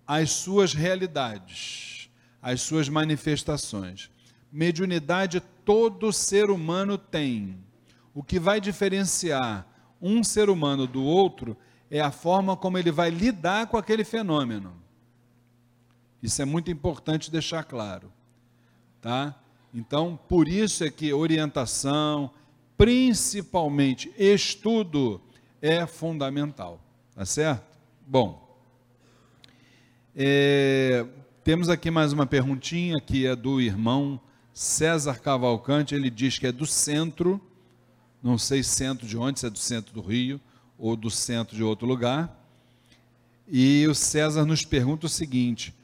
as 0.06 0.30
suas 0.30 0.72
realidades, 0.72 2.08
as 2.40 2.60
suas 2.60 2.88
manifestações. 2.88 4.08
Mediunidade 4.52 5.40
todo 5.64 6.12
ser 6.12 6.50
humano 6.50 6.96
tem. 6.96 7.58
O 8.14 8.22
que 8.22 8.38
vai 8.38 8.60
diferenciar 8.60 9.66
um 10.00 10.22
ser 10.22 10.48
humano 10.48 10.86
do 10.86 11.02
outro 11.02 11.56
é 11.90 12.00
a 12.00 12.12
forma 12.12 12.56
como 12.56 12.78
ele 12.78 12.92
vai 12.92 13.10
lidar 13.10 13.66
com 13.66 13.76
aquele 13.76 14.04
fenômeno. 14.04 14.72
Isso 16.22 16.40
é 16.40 16.44
muito 16.44 16.70
importante 16.70 17.28
deixar 17.28 17.64
claro, 17.64 18.12
tá? 19.00 19.34
Então, 19.72 20.18
por 20.28 20.48
isso 20.48 20.82
é 20.84 20.90
que 20.90 21.12
orientação, 21.12 22.30
principalmente 22.76 24.12
estudo, 24.16 25.20
é 25.60 25.86
fundamental. 25.86 26.80
Tá 27.14 27.24
certo? 27.24 27.78
Bom, 28.06 28.48
é, 30.14 31.06
temos 31.44 31.68
aqui 31.68 31.90
mais 31.90 32.12
uma 32.12 32.26
perguntinha 32.26 33.00
que 33.00 33.26
é 33.26 33.36
do 33.36 33.60
irmão 33.60 34.20
César 34.52 35.20
Cavalcante. 35.20 35.94
Ele 35.94 36.10
diz 36.10 36.38
que 36.38 36.46
é 36.46 36.52
do 36.52 36.66
centro, 36.66 37.40
não 38.22 38.38
sei 38.38 38.62
centro 38.62 39.06
de 39.06 39.16
onde, 39.16 39.40
se 39.40 39.46
é 39.46 39.50
do 39.50 39.58
centro 39.58 39.92
do 39.92 40.00
Rio 40.00 40.40
ou 40.78 40.96
do 40.96 41.10
centro 41.10 41.56
de 41.56 41.62
outro 41.62 41.86
lugar. 41.86 42.34
E 43.46 43.86
o 43.86 43.94
César 43.94 44.44
nos 44.44 44.64
pergunta 44.64 45.06
o 45.06 45.08
seguinte: 45.08 45.74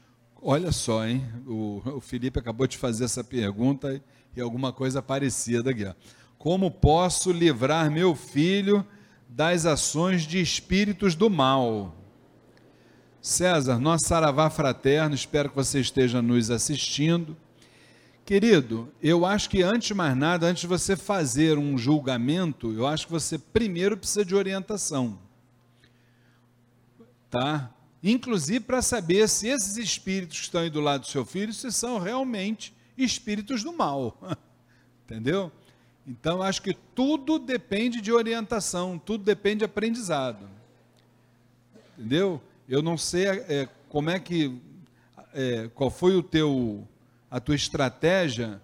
olha 0.45 0.71
só, 0.71 1.05
hein? 1.05 1.25
O, 1.45 1.81
o 1.97 1.99
Felipe 1.99 2.39
acabou 2.39 2.67
de 2.67 2.77
fazer 2.77 3.05
essa 3.05 3.23
pergunta 3.23 4.01
e 4.35 4.41
alguma 4.41 4.71
coisa 4.71 5.01
parecida 5.01 5.71
aqui. 5.71 5.85
Ó. 5.85 5.93
Como 6.37 6.69
posso 6.69 7.31
livrar 7.31 7.89
meu 7.89 8.15
filho 8.15 8.85
das 9.27 9.65
ações 9.65 10.23
de 10.23 10.39
espíritos 10.39 11.15
do 11.15 11.29
mal? 11.29 11.95
César, 13.21 13.79
nosso 13.79 14.05
saravá 14.05 14.49
fraterno, 14.49 15.15
espero 15.15 15.49
que 15.49 15.55
você 15.55 15.79
esteja 15.79 16.21
nos 16.21 16.51
assistindo. 16.51 17.35
Querido, 18.23 18.91
eu 19.01 19.25
acho 19.25 19.49
que 19.49 19.63
antes 19.63 19.87
de 19.87 19.93
mais 19.93 20.15
nada, 20.15 20.47
antes 20.47 20.61
de 20.61 20.67
você 20.67 20.95
fazer 20.95 21.57
um 21.57 21.77
julgamento, 21.77 22.71
eu 22.71 22.85
acho 22.85 23.07
que 23.07 23.11
você 23.11 23.37
primeiro 23.37 23.97
precisa 23.97 24.23
de 24.23 24.35
orientação 24.35 25.19
tá? 27.35 27.69
Inclusive 28.07 28.59
para 28.59 28.83
saber 28.83 29.27
se 29.27 29.47
esses 29.47 29.77
espíritos 29.77 30.37
que 30.37 30.43
estão 30.43 30.61
aí 30.61 30.69
do 30.69 30.79
lado 30.79 31.01
do 31.01 31.07
seu 31.07 31.25
filho, 31.25 31.51
se 31.51 31.71
são 31.71 31.97
realmente 31.97 32.71
espíritos 32.95 33.63
do 33.63 33.73
mal. 33.73 34.15
Entendeu? 35.03 35.51
Então, 36.05 36.43
acho 36.43 36.61
que 36.61 36.75
tudo 36.93 37.39
depende 37.39 37.99
de 38.01 38.11
orientação, 38.11 38.99
tudo 38.99 39.23
depende 39.23 39.57
de 39.57 39.65
aprendizado. 39.65 40.47
Entendeu? 41.97 42.39
Eu 42.69 42.83
não 42.83 42.95
sei 42.95 43.25
é, 43.25 43.67
como 43.89 44.11
é 44.11 44.19
que, 44.19 44.55
é, 45.33 45.67
qual 45.73 45.89
foi 45.89 46.15
o 46.15 46.21
teu, 46.21 46.87
a 47.29 47.39
tua 47.39 47.55
estratégia 47.55 48.61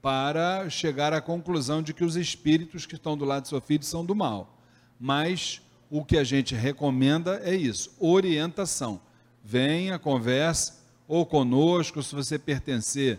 para 0.00 0.70
chegar 0.70 1.12
à 1.12 1.20
conclusão 1.20 1.82
de 1.82 1.92
que 1.92 2.04
os 2.04 2.16
espíritos 2.16 2.86
que 2.86 2.94
estão 2.94 3.18
do 3.18 3.26
lado 3.26 3.42
do 3.42 3.48
seu 3.48 3.60
filho 3.60 3.84
são 3.84 4.02
do 4.02 4.14
mal. 4.14 4.58
Mas 4.98 5.60
o 5.90 6.04
que 6.04 6.16
a 6.16 6.24
gente 6.24 6.54
recomenda 6.54 7.40
é 7.44 7.54
isso: 7.54 7.94
orientação. 7.98 9.00
Venha, 9.44 9.98
converse, 9.98 10.74
ou 11.06 11.24
conosco, 11.24 12.02
se 12.02 12.14
você 12.14 12.38
pertencer 12.38 13.18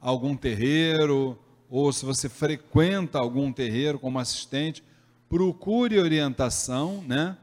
a 0.00 0.08
algum 0.08 0.36
terreiro, 0.36 1.38
ou 1.70 1.92
se 1.92 2.04
você 2.04 2.28
frequenta 2.28 3.18
algum 3.18 3.52
terreiro 3.52 3.98
como 3.98 4.18
assistente, 4.18 4.82
procure 5.28 5.98
orientação, 5.98 7.02
né? 7.06 7.36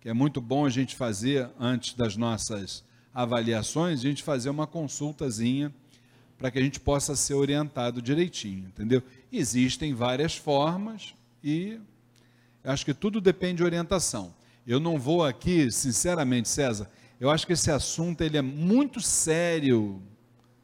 Que 0.00 0.08
é 0.08 0.12
muito 0.12 0.40
bom 0.40 0.66
a 0.66 0.70
gente 0.70 0.96
fazer 0.96 1.48
antes 1.58 1.94
das 1.94 2.16
nossas 2.16 2.84
avaliações, 3.14 4.00
a 4.00 4.02
gente 4.02 4.22
fazer 4.22 4.50
uma 4.50 4.66
consultazinha 4.66 5.72
para 6.36 6.50
que 6.50 6.58
a 6.58 6.62
gente 6.62 6.78
possa 6.78 7.16
ser 7.16 7.34
orientado 7.34 8.00
direitinho, 8.00 8.68
entendeu? 8.68 9.02
Existem 9.32 9.92
várias 9.92 10.36
formas 10.36 11.14
e 11.42 11.80
acho 12.64 12.84
que 12.84 12.94
tudo 12.94 13.20
depende 13.20 13.56
de 13.56 13.64
orientação. 13.64 14.34
Eu 14.66 14.78
não 14.78 14.98
vou 14.98 15.24
aqui, 15.24 15.70
sinceramente, 15.72 16.48
César, 16.48 16.90
eu 17.20 17.30
acho 17.30 17.46
que 17.46 17.52
esse 17.52 17.70
assunto 17.70 18.20
ele 18.22 18.36
é 18.36 18.42
muito 18.42 19.00
sério, 19.00 20.02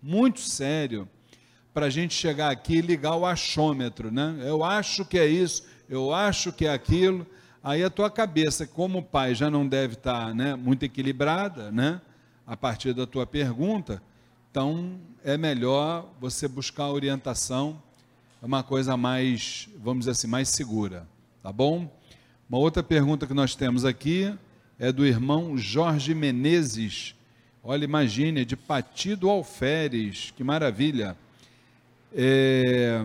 muito 0.02 0.40
sério, 0.40 1.08
para 1.72 1.86
a 1.86 1.90
gente 1.90 2.14
chegar 2.14 2.50
aqui 2.50 2.76
e 2.76 2.80
ligar 2.80 3.16
o 3.16 3.26
achômetro, 3.26 4.12
né? 4.12 4.36
Eu 4.42 4.62
acho 4.62 5.04
que 5.04 5.18
é 5.18 5.26
isso, 5.26 5.64
eu 5.88 6.14
acho 6.14 6.52
que 6.52 6.66
é 6.66 6.72
aquilo. 6.72 7.26
Aí 7.62 7.82
a 7.82 7.90
tua 7.90 8.10
cabeça, 8.10 8.66
como 8.66 9.02
pai, 9.02 9.34
já 9.34 9.50
não 9.50 9.66
deve 9.66 9.94
estar 9.94 10.26
tá, 10.26 10.34
né, 10.34 10.54
muito 10.54 10.84
equilibrada, 10.84 11.72
né? 11.72 12.00
A 12.46 12.56
partir 12.56 12.92
da 12.92 13.06
tua 13.06 13.26
pergunta, 13.26 14.02
então 14.50 15.00
é 15.24 15.36
melhor 15.36 16.08
você 16.20 16.46
buscar 16.46 16.90
orientação, 16.90 17.82
é 18.40 18.46
uma 18.46 18.62
coisa 18.62 18.96
mais, 18.96 19.68
vamos 19.82 20.00
dizer 20.00 20.12
assim, 20.12 20.26
mais 20.26 20.50
segura. 20.50 21.08
Tá 21.44 21.52
bom? 21.52 21.94
Uma 22.48 22.56
outra 22.56 22.82
pergunta 22.82 23.26
que 23.26 23.34
nós 23.34 23.54
temos 23.54 23.84
aqui 23.84 24.34
é 24.78 24.90
do 24.90 25.04
irmão 25.04 25.58
Jorge 25.58 26.14
Menezes. 26.14 27.14
Olha, 27.62 27.84
imagine, 27.84 28.40
é 28.40 28.44
de 28.46 28.56
Patido 28.56 29.28
Alferes, 29.28 30.32
que 30.34 30.42
maravilha. 30.42 31.14
É, 32.14 33.04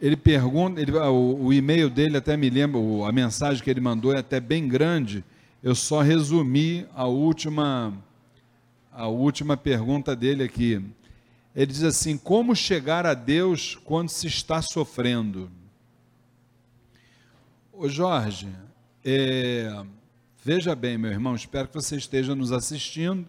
ele 0.00 0.16
pergunta, 0.16 0.80
ele, 0.80 0.92
o, 0.92 1.46
o, 1.46 1.52
e-mail 1.52 1.90
dele 1.90 2.16
até 2.16 2.36
me 2.36 2.48
lembra, 2.48 2.78
a 3.04 3.10
mensagem 3.10 3.60
que 3.60 3.68
ele 3.68 3.80
mandou 3.80 4.14
é 4.14 4.20
até 4.20 4.38
bem 4.38 4.68
grande. 4.68 5.24
Eu 5.60 5.74
só 5.74 6.02
resumi 6.02 6.86
a 6.94 7.08
última, 7.08 7.92
a 8.92 9.08
última 9.08 9.56
pergunta 9.56 10.14
dele 10.14 10.44
aqui. 10.44 10.80
Ele 11.52 11.66
diz 11.66 11.82
assim: 11.82 12.16
Como 12.16 12.54
chegar 12.54 13.06
a 13.06 13.12
Deus 13.12 13.74
quando 13.74 14.08
se 14.08 14.28
está 14.28 14.62
sofrendo? 14.62 15.50
Ô 17.74 17.88
Jorge, 17.88 18.54
é, 19.02 19.82
veja 20.44 20.74
bem, 20.74 20.98
meu 20.98 21.10
irmão, 21.10 21.34
espero 21.34 21.68
que 21.68 21.74
você 21.74 21.96
esteja 21.96 22.34
nos 22.34 22.52
assistindo. 22.52 23.26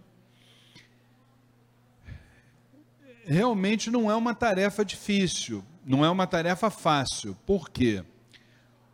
Realmente 3.24 3.90
não 3.90 4.12
é 4.12 4.16
uma 4.16 4.36
tarefa 4.36 4.84
difícil, 4.84 5.64
não 5.86 6.04
é 6.04 6.10
uma 6.10 6.28
tarefa 6.28 6.70
fácil. 6.70 7.38
Por 7.46 7.70
quê? 7.70 8.04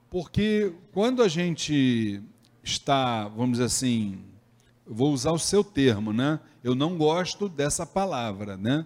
Porque 0.08 0.72
quando 0.92 1.24
a 1.24 1.28
gente 1.28 2.22
está, 2.64 3.28
vamos 3.28 3.54
dizer 3.54 3.64
assim, 3.64 4.24
vou 4.86 5.12
usar 5.12 5.32
o 5.32 5.40
seu 5.40 5.64
termo, 5.64 6.14
né? 6.14 6.40
Eu 6.64 6.76
não 6.76 6.96
gosto 6.96 7.50
dessa 7.50 7.88
palavra, 7.88 8.56
né? 8.56 8.86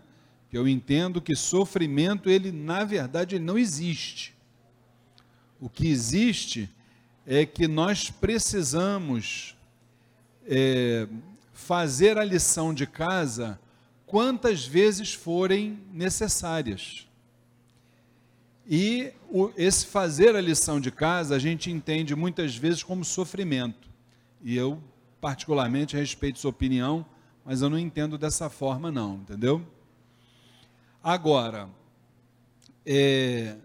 Eu 0.52 0.66
entendo 0.66 1.22
que 1.22 1.36
sofrimento 1.36 2.30
ele 2.30 2.54
na 2.54 2.86
verdade 2.86 3.38
não 3.38 3.58
existe. 3.58 4.33
O 5.64 5.70
que 5.70 5.88
existe 5.88 6.70
é 7.26 7.46
que 7.46 7.70
nós 7.70 8.10
precisamos 8.10 9.56
é, 10.46 11.08
fazer 11.54 12.18
a 12.18 12.26
lição 12.26 12.74
de 12.74 12.86
casa 12.86 13.58
quantas 14.06 14.66
vezes 14.66 15.14
forem 15.14 15.80
necessárias. 15.94 17.08
E 18.70 19.14
o, 19.32 19.54
esse 19.56 19.86
fazer 19.86 20.36
a 20.36 20.42
lição 20.42 20.82
de 20.82 20.92
casa 20.92 21.38
a 21.38 21.40
gente 21.40 21.72
entende 21.72 22.14
muitas 22.14 22.58
vezes 22.58 22.84
como 22.84 23.06
sofrimento. 23.06 23.90
E 24.42 24.58
eu, 24.58 24.84
particularmente, 25.22 25.96
respeito 25.96 26.40
sua 26.40 26.50
opinião, 26.50 27.06
mas 27.46 27.62
eu 27.62 27.70
não 27.70 27.80
entendo 27.80 28.18
dessa 28.18 28.50
forma, 28.50 28.92
não, 28.92 29.16
entendeu? 29.16 29.66
Agora, 31.02 31.70
é, 32.86 33.56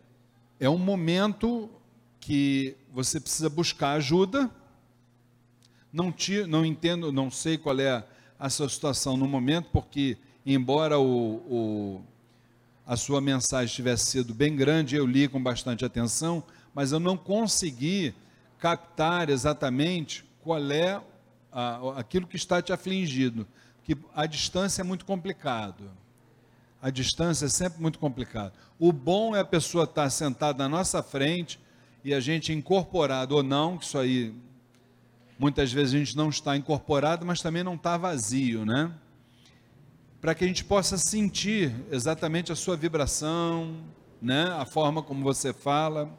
é 0.61 0.71
um 0.71 0.79
momento 0.79 1.69
que 2.29 2.77
você 2.93 3.19
precisa 3.19 3.49
buscar 3.49 3.93
ajuda. 3.93 4.51
Não, 5.91 6.12
te, 6.12 6.45
não 6.45 6.62
entendo, 6.62 7.11
não 7.11 7.31
sei 7.31 7.57
qual 7.57 7.81
é 7.81 8.05
a 8.38 8.51
sua 8.51 8.69
situação 8.69 9.17
no 9.17 9.27
momento, 9.27 9.71
porque, 9.73 10.19
embora 10.45 10.99
o, 10.99 11.37
o, 11.49 12.03
a 12.87 12.99
sua 12.99 13.23
mensagem 13.23 13.75
tivesse 13.75 14.11
sido 14.11 14.35
bem 14.35 14.55
grande, 14.55 14.95
eu 14.95 15.07
li 15.07 15.27
com 15.27 15.43
bastante 15.43 15.87
atenção, 15.87 16.45
mas 16.75 16.93
eu 16.93 17.01
não 17.01 17.17
consegui 17.17 18.14
captar 18.59 19.31
exatamente 19.31 20.23
qual 20.43 20.71
é 20.71 21.01
a, 21.51 21.99
aquilo 21.99 22.27
que 22.27 22.37
está 22.37 22.61
te 22.61 22.75
afligindo, 22.75 23.49
que 23.83 23.97
a 24.14 24.27
distância 24.27 24.83
é 24.83 24.85
muito 24.85 25.07
complicado. 25.07 25.91
A 26.83 26.91
distância 26.91 27.47
é 27.47 27.49
sempre 27.49 27.81
muito 27.81 27.99
complicado. 27.99 28.53
O 28.79 28.93
bom 28.93 29.35
é 29.35 29.41
a 29.41 29.47
pessoa 29.47 29.85
estar 29.85 30.11
sentada 30.11 30.62
na 30.64 30.69
nossa 30.69 31.03
frente, 31.03 31.59
e 32.09 32.14
a 32.14 32.21
gente 32.21 32.55
incorporado 32.55 33.37
ou 33.37 33.42
não, 33.42 33.77
que 33.77 33.85
isso 33.85 33.99
aí 33.99 34.35
muitas 35.38 35.71
vezes 35.71 35.94
a 35.94 35.99
gente 35.99 36.16
não 36.16 36.31
está 36.31 36.57
incorporado, 36.57 37.27
mas 37.27 37.42
também 37.42 37.62
não 37.62 37.75
está 37.75 37.99
vazio, 37.99 38.64
né? 38.64 38.90
Para 40.18 40.35
que 40.35 40.42
a 40.42 40.49
gente 40.49 40.64
possa 40.64 40.97
sentir 40.97 41.71
exatamente 41.90 42.51
a 42.51 42.57
sua 42.57 42.79
vibração, 42.79 43.77
né? 44.23 44.44
A 44.59 44.64
forma 44.64 45.03
como 45.03 45.23
você 45.23 45.53
fala. 45.53 46.11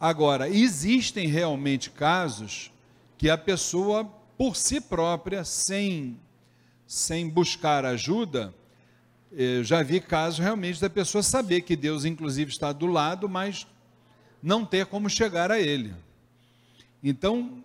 Agora, 0.00 0.48
existem 0.48 1.28
realmente 1.28 1.90
casos 1.90 2.72
que 3.18 3.28
a 3.28 3.36
pessoa 3.36 4.06
por 4.38 4.56
si 4.56 4.80
própria, 4.80 5.44
sem 5.44 6.18
sem 6.86 7.28
buscar 7.28 7.84
ajuda, 7.84 8.54
eu 9.30 9.62
já 9.62 9.82
vi 9.82 10.00
casos 10.00 10.38
realmente 10.38 10.80
da 10.80 10.88
pessoa 10.88 11.22
saber 11.22 11.60
que 11.60 11.76
Deus 11.76 12.06
inclusive 12.06 12.50
está 12.50 12.72
do 12.72 12.86
lado, 12.86 13.28
mas 13.28 13.66
não 14.42 14.64
ter 14.64 14.86
como 14.86 15.08
chegar 15.08 15.50
a 15.50 15.60
ele. 15.60 15.94
Então, 17.02 17.62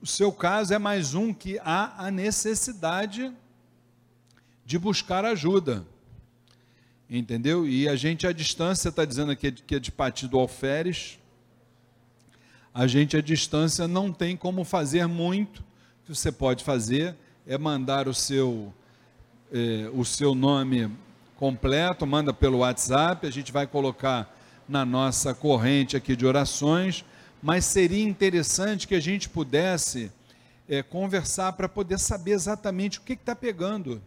o 0.00 0.06
seu 0.06 0.30
caso 0.30 0.72
é 0.72 0.78
mais 0.78 1.14
um 1.14 1.32
que 1.32 1.58
há 1.64 2.06
a 2.06 2.10
necessidade 2.10 3.32
de 4.64 4.78
buscar 4.78 5.24
ajuda. 5.24 5.84
Entendeu? 7.08 7.66
E 7.66 7.88
a 7.88 7.96
gente, 7.96 8.26
à 8.26 8.32
distância, 8.32 8.88
está 8.88 9.04
dizendo 9.04 9.32
aqui 9.32 9.52
que 9.52 9.74
é 9.74 9.78
de 9.78 9.90
Pati 9.90 10.26
do 10.26 10.38
Alferes. 10.38 11.18
A 12.72 12.86
gente, 12.86 13.16
à 13.16 13.20
distância, 13.20 13.86
não 13.86 14.12
tem 14.12 14.36
como 14.36 14.64
fazer 14.64 15.06
muito. 15.06 15.60
O 15.60 16.06
que 16.06 16.14
você 16.14 16.32
pode 16.32 16.64
fazer 16.64 17.14
é 17.46 17.58
mandar 17.58 18.08
o 18.08 18.14
seu, 18.14 18.72
eh, 19.52 19.90
o 19.92 20.04
seu 20.04 20.34
nome 20.34 20.90
completo, 21.36 22.06
manda 22.06 22.32
pelo 22.32 22.58
WhatsApp, 22.58 23.26
a 23.26 23.30
gente 23.30 23.52
vai 23.52 23.66
colocar 23.66 24.34
na 24.68 24.84
nossa 24.84 25.34
corrente 25.34 25.96
aqui 25.96 26.16
de 26.16 26.26
orações, 26.26 27.04
mas 27.42 27.64
seria 27.64 28.02
interessante 28.02 28.88
que 28.88 28.94
a 28.94 29.00
gente 29.00 29.28
pudesse 29.28 30.10
é, 30.68 30.82
conversar 30.82 31.52
para 31.52 31.68
poder 31.68 31.98
saber 31.98 32.32
exatamente 32.32 32.98
o 32.98 33.02
que 33.02 33.12
está 33.12 33.36
pegando. 33.36 34.02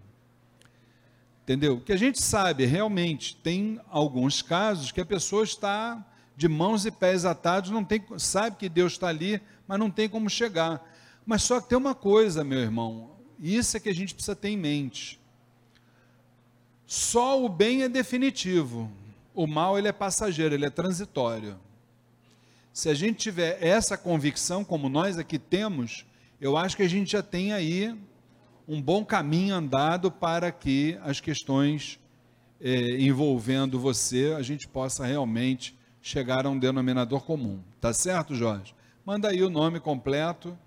Entendeu? 1.43 1.80
Que 1.80 1.93
a 1.93 1.98
gente 1.98 2.22
sabe, 2.22 2.65
realmente, 2.65 3.36
tem 3.38 3.80
alguns 3.89 4.41
casos 4.41 4.91
que 4.91 5.00
a 5.00 5.06
pessoa 5.06 5.43
está 5.43 6.06
de 6.36 6.48
mãos 6.48 6.86
e 6.86 6.91
pés 6.91 7.26
atados, 7.26 7.72
não 7.72 7.84
tem, 7.84 8.04
sabe 8.17 8.58
que 8.58 8.67
Deus 8.67 8.93
está 8.93 9.08
ali, 9.08 9.41
mas 9.67 9.80
não 9.80 9.89
tem 9.89 10.10
como 10.10 10.30
chegar. 10.30 10.84
Mas 11.26 11.43
só 11.43 11.62
que 11.62 11.70
tem 11.70 11.78
uma 11.78 11.96
coisa, 11.96 12.43
meu 12.43 12.60
irmão, 12.60 13.12
isso 13.39 13.78
é 13.78 13.80
que 13.80 13.89
a 13.89 13.96
gente 13.96 14.13
precisa 14.13 14.36
ter 14.36 14.50
em 14.50 14.58
mente. 14.58 15.20
Só 16.86 17.43
o 17.43 17.50
bem 17.50 17.84
é 17.84 17.89
definitivo, 17.89 18.91
o 19.38 19.45
mal 19.45 19.78
ele 19.78 19.88
é 19.88 19.91
passageiro, 19.91 20.56
ele 20.56 20.65
é 20.65 20.69
transitório. 20.71 21.60
Se 22.73 22.89
a 22.89 22.95
gente 22.95 23.19
tiver 23.19 23.63
essa 23.63 23.95
convicção, 23.95 24.65
como 24.65 24.89
nós 24.89 25.19
aqui 25.19 25.38
temos, 25.38 26.08
eu 26.41 26.58
acho 26.58 26.76
que 26.76 26.82
a 26.82 26.89
gente 26.89 27.12
já 27.12 27.21
tem 27.21 27.54
aí 27.54 27.95
um 28.67 28.82
bom 28.82 29.06
caminho 29.06 29.54
andado 29.54 30.10
para 30.10 30.52
que 30.52 30.97
as 31.04 31.19
questões 31.19 32.00
é, 32.60 33.00
envolvendo 33.00 33.80
você, 33.80 34.34
a 34.36 34.41
gente 34.41 34.67
possa 34.67 35.06
realmente 35.06 35.78
chegar 36.02 36.47
a 36.47 36.50
um 36.50 36.58
denominador 36.58 37.21
comum. 37.21 37.62
Tá 37.80 37.93
certo, 37.93 38.34
Jorge? 38.34 38.73
Manda 39.06 39.30
aí 39.30 39.43
o 39.43 39.52
nome 39.52 39.80
completo 39.80 40.58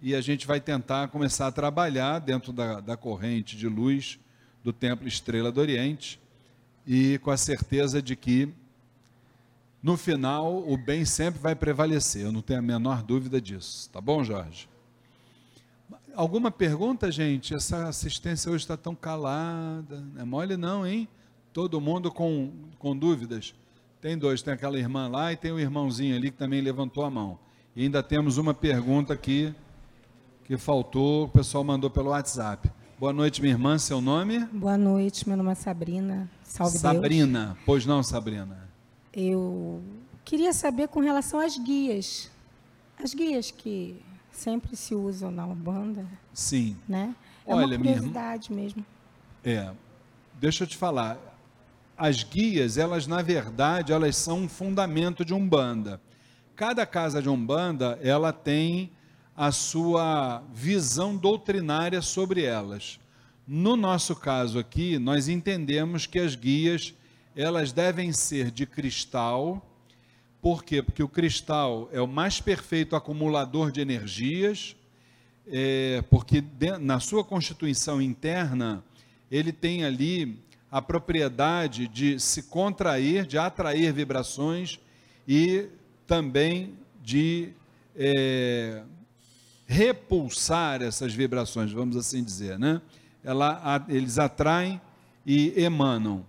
e 0.00 0.14
a 0.14 0.20
gente 0.20 0.46
vai 0.46 0.60
tentar 0.60 1.08
começar 1.08 1.48
a 1.48 1.52
trabalhar 1.52 2.20
dentro 2.20 2.52
da, 2.52 2.78
da 2.78 2.96
corrente 2.96 3.56
de 3.56 3.66
luz 3.66 4.20
do 4.62 4.72
Templo 4.72 5.08
Estrela 5.08 5.50
do 5.50 5.60
Oriente 5.60 6.21
e 6.86 7.18
com 7.18 7.30
a 7.30 7.36
certeza 7.36 8.02
de 8.02 8.16
que 8.16 8.52
no 9.82 9.96
final 9.96 10.58
o 10.68 10.76
bem 10.76 11.04
sempre 11.04 11.40
vai 11.40 11.54
prevalecer, 11.54 12.22
eu 12.22 12.32
não 12.32 12.40
tenho 12.40 12.60
a 12.60 12.62
menor 12.62 13.02
dúvida 13.02 13.40
disso. 13.40 13.90
Tá 13.90 14.00
bom, 14.00 14.22
Jorge? 14.22 14.68
Alguma 16.14 16.50
pergunta, 16.50 17.10
gente? 17.10 17.54
Essa 17.54 17.88
assistência 17.88 18.50
hoje 18.50 18.64
está 18.64 18.76
tão 18.76 18.94
calada. 18.94 20.00
Não 20.14 20.20
é 20.20 20.24
mole, 20.24 20.56
não, 20.56 20.86
hein? 20.86 21.08
Todo 21.52 21.80
mundo 21.80 22.12
com, 22.12 22.52
com 22.78 22.96
dúvidas. 22.96 23.54
Tem 24.00 24.18
dois, 24.18 24.42
tem 24.42 24.52
aquela 24.52 24.78
irmã 24.78 25.08
lá 25.08 25.32
e 25.32 25.36
tem 25.36 25.52
o 25.52 25.58
irmãozinho 25.58 26.14
ali 26.14 26.30
que 26.30 26.36
também 26.36 26.60
levantou 26.60 27.04
a 27.04 27.10
mão. 27.10 27.38
E 27.74 27.82
ainda 27.82 28.02
temos 28.02 28.36
uma 28.36 28.52
pergunta 28.52 29.14
aqui 29.14 29.54
que 30.44 30.58
faltou, 30.58 31.24
o 31.24 31.28
pessoal 31.28 31.64
mandou 31.64 31.88
pelo 31.88 32.10
WhatsApp. 32.10 32.70
Boa 33.02 33.12
noite, 33.12 33.42
minha 33.42 33.52
irmã. 33.52 33.78
Seu 33.78 34.00
nome? 34.00 34.44
Boa 34.52 34.78
noite, 34.78 35.26
meu 35.26 35.36
nome 35.36 35.50
é 35.50 35.56
Sabrina. 35.56 36.30
Salve 36.44 36.78
Sabrina. 36.78 37.46
Deus. 37.46 37.58
Pois 37.66 37.84
não, 37.84 38.00
Sabrina? 38.00 38.70
Eu 39.12 39.82
queria 40.24 40.52
saber 40.52 40.86
com 40.86 41.00
relação 41.00 41.40
às 41.40 41.58
guias. 41.58 42.30
As 43.02 43.12
guias 43.12 43.50
que 43.50 44.00
sempre 44.30 44.76
se 44.76 44.94
usam 44.94 45.32
na 45.32 45.44
Umbanda. 45.44 46.06
Sim. 46.32 46.76
Né? 46.88 47.12
É 47.44 47.52
Olha, 47.52 47.76
uma 47.76 47.76
curiosidade 47.76 48.52
minha... 48.52 48.62
mesmo. 48.62 48.86
É. 49.44 49.72
Deixa 50.38 50.62
eu 50.62 50.68
te 50.68 50.76
falar. 50.76 51.18
As 51.98 52.22
guias, 52.22 52.78
elas 52.78 53.08
na 53.08 53.20
verdade, 53.20 53.92
elas 53.92 54.14
são 54.14 54.42
um 54.42 54.48
fundamento 54.48 55.24
de 55.24 55.34
Umbanda. 55.34 56.00
Cada 56.54 56.86
casa 56.86 57.20
de 57.20 57.28
Umbanda, 57.28 57.98
ela 58.00 58.32
tem 58.32 58.92
a 59.36 59.50
sua 59.50 60.42
visão 60.52 61.16
doutrinária 61.16 62.02
sobre 62.02 62.44
elas. 62.44 63.00
No 63.46 63.76
nosso 63.76 64.14
caso 64.14 64.58
aqui, 64.58 64.98
nós 64.98 65.28
entendemos 65.28 66.06
que 66.06 66.18
as 66.18 66.34
guias 66.34 66.94
elas 67.34 67.72
devem 67.72 68.12
ser 68.12 68.50
de 68.50 68.66
cristal. 68.66 69.66
Por 70.40 70.62
quê? 70.62 70.82
Porque 70.82 71.02
o 71.02 71.08
cristal 71.08 71.88
é 71.92 72.00
o 72.00 72.06
mais 72.06 72.40
perfeito 72.40 72.94
acumulador 72.94 73.72
de 73.72 73.80
energias, 73.80 74.76
é, 75.46 76.02
porque 76.10 76.40
de, 76.40 76.76
na 76.78 77.00
sua 77.00 77.24
constituição 77.24 78.00
interna 78.00 78.84
ele 79.30 79.52
tem 79.52 79.84
ali 79.84 80.38
a 80.70 80.80
propriedade 80.80 81.88
de 81.88 82.18
se 82.20 82.44
contrair, 82.44 83.26
de 83.26 83.38
atrair 83.38 83.92
vibrações 83.92 84.78
e 85.26 85.68
também 86.06 86.74
de 87.02 87.52
é, 87.96 88.82
repulsar 89.72 90.82
essas 90.82 91.14
vibrações, 91.14 91.72
vamos 91.72 91.96
assim 91.96 92.22
dizer, 92.22 92.58
né? 92.58 92.82
Ela, 93.24 93.84
eles 93.88 94.18
atraem 94.18 94.78
e 95.24 95.54
emanam. 95.56 96.26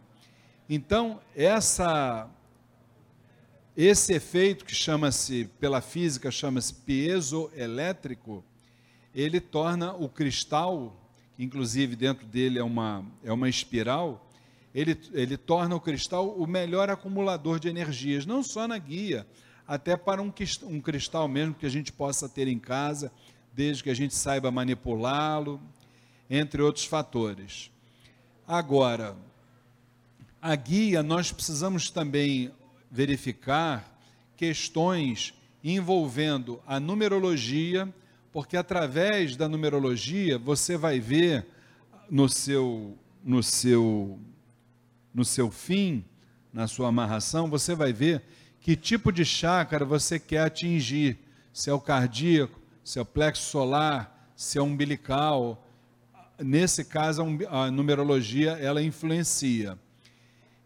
Então, 0.70 1.20
essa, 1.36 2.30
esse 3.76 4.14
efeito 4.14 4.64
que 4.64 4.74
chama-se, 4.74 5.50
pela 5.60 5.82
física, 5.82 6.32
chama-se 6.32 6.74
piezoelétrico, 6.74 8.44
ele 9.14 9.42
torna 9.42 9.94
o 9.94 10.08
cristal, 10.08 10.96
que 11.36 11.44
inclusive 11.44 11.98
dentro 11.98 12.26
dele 12.26 12.60
é 12.60 12.64
uma, 12.64 13.06
é 13.24 13.34
uma 13.34 13.50
espiral, 13.50 14.26
ele, 14.74 14.98
ele 15.12 15.36
torna 15.36 15.76
o 15.76 15.82
cristal 15.82 16.30
o 16.30 16.48
melhor 16.48 16.90
acumulador 16.90 17.60
de 17.60 17.68
energias, 17.68 18.26
não 18.26 18.42
só 18.42 18.68
na 18.68 18.78
guia, 18.78 19.28
até 19.68 19.98
para 19.98 20.22
um, 20.22 20.32
um 20.64 20.80
cristal 20.80 21.28
mesmo 21.28 21.54
que 21.54 21.66
a 21.66 21.70
gente 21.70 21.92
possa 21.92 22.30
ter 22.30 22.48
em 22.48 22.58
casa, 22.58 23.12
desde 23.54 23.84
que 23.84 23.90
a 23.90 23.96
gente 23.96 24.16
saiba 24.16 24.52
manipulá-lo, 24.52 25.62
entre 26.30 26.62
outros 26.62 26.86
fatores. 26.86 27.72
Agora, 28.48 29.16
a 30.42 30.56
guia, 30.56 31.04
nós 31.04 31.32
precisamos 31.32 31.90
também 31.90 32.52
verificar 32.92 33.98
questões 34.36 35.34
envolvendo 35.64 36.62
a 36.68 36.80
numerologia, 36.80 37.88
porque 38.32 38.58
através 38.58 39.36
da 39.36 39.48
numerologia 39.48 40.38
você 40.38 40.76
vai 40.76 41.00
ver 41.00 41.46
no 42.10 42.28
seu 42.28 42.98
no 43.24 43.42
seu 43.42 44.20
no 45.14 45.24
seu 45.24 45.50
fim, 45.50 46.04
na 46.52 46.68
sua 46.68 46.90
amarração, 46.90 47.50
você 47.50 47.76
vai 47.76 47.94
ver 47.94 48.24
que 48.60 48.76
tipo 48.76 49.12
de 49.12 49.24
chácara 49.24 49.86
você 49.86 50.20
quer 50.20 50.42
atingir, 50.42 51.18
se 51.54 51.70
é 51.70 51.74
o 51.74 51.80
cardíaco, 51.80 52.60
se 52.84 53.00
é 53.00 53.02
o 53.02 53.06
plexo 53.06 53.50
solar, 53.50 54.34
se 54.36 54.58
é 54.58 54.62
umbilical. 54.62 55.66
Nesse 56.40 56.84
caso, 56.84 57.24
a 57.50 57.72
numerologia 57.72 58.52
ela 58.52 58.82
influencia. 58.82 59.78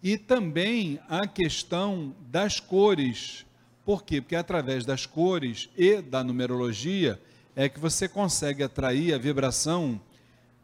E 0.01 0.17
também 0.17 0.99
a 1.08 1.27
questão 1.27 2.15
das 2.30 2.60
cores. 2.60 3.45
Por 3.86 4.03
quê? 4.03 4.21
Porque 4.21 4.36
através 4.36 4.86
das 4.86 5.06
cores 5.06 5.69
e 5.77 6.01
da 6.01 6.23
numerologia 6.23 7.21
é 7.56 7.67
que 7.67 7.80
você 7.80 8.08
consegue 8.08 8.63
atrair 8.63 9.13
a 9.13 9.17
vibração, 9.17 9.99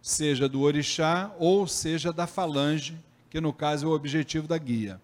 seja 0.02 0.48
do 0.48 0.62
orixá 0.62 1.34
ou 1.39 1.66
seja 1.68 2.13
da 2.13 2.28
falange, 2.28 2.98
que 3.30 3.42
no 3.42 3.52
caso 3.52 3.88
é 3.88 3.89
o 3.89 3.94
objetivo 3.94 4.48
da 4.48 4.58
guia. 4.58 5.02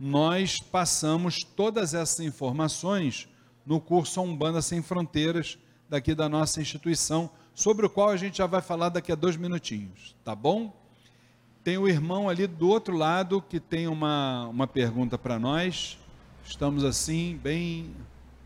Nós 0.00 0.58
passamos 0.58 1.44
todas 1.44 1.94
essas 1.94 2.18
informações 2.20 3.28
no 3.64 3.80
curso 3.80 4.20
Umbanda 4.20 4.60
Sem 4.60 4.82
Fronteiras, 4.82 5.58
daqui 5.92 6.14
da 6.14 6.26
nossa 6.26 6.58
instituição, 6.58 7.28
sobre 7.54 7.84
o 7.84 7.90
qual 7.90 8.08
a 8.08 8.16
gente 8.16 8.38
já 8.38 8.46
vai 8.46 8.62
falar 8.62 8.88
daqui 8.88 9.12
a 9.12 9.14
dois 9.14 9.36
minutinhos, 9.36 10.16
tá 10.24 10.34
bom? 10.34 10.74
Tem 11.62 11.76
o 11.76 11.86
irmão 11.86 12.30
ali 12.30 12.46
do 12.46 12.66
outro 12.66 12.96
lado 12.96 13.44
que 13.46 13.60
tem 13.60 13.86
uma, 13.86 14.46
uma 14.46 14.66
pergunta 14.66 15.18
para 15.18 15.38
nós. 15.38 15.98
Estamos 16.46 16.82
assim, 16.82 17.38
bem, 17.42 17.94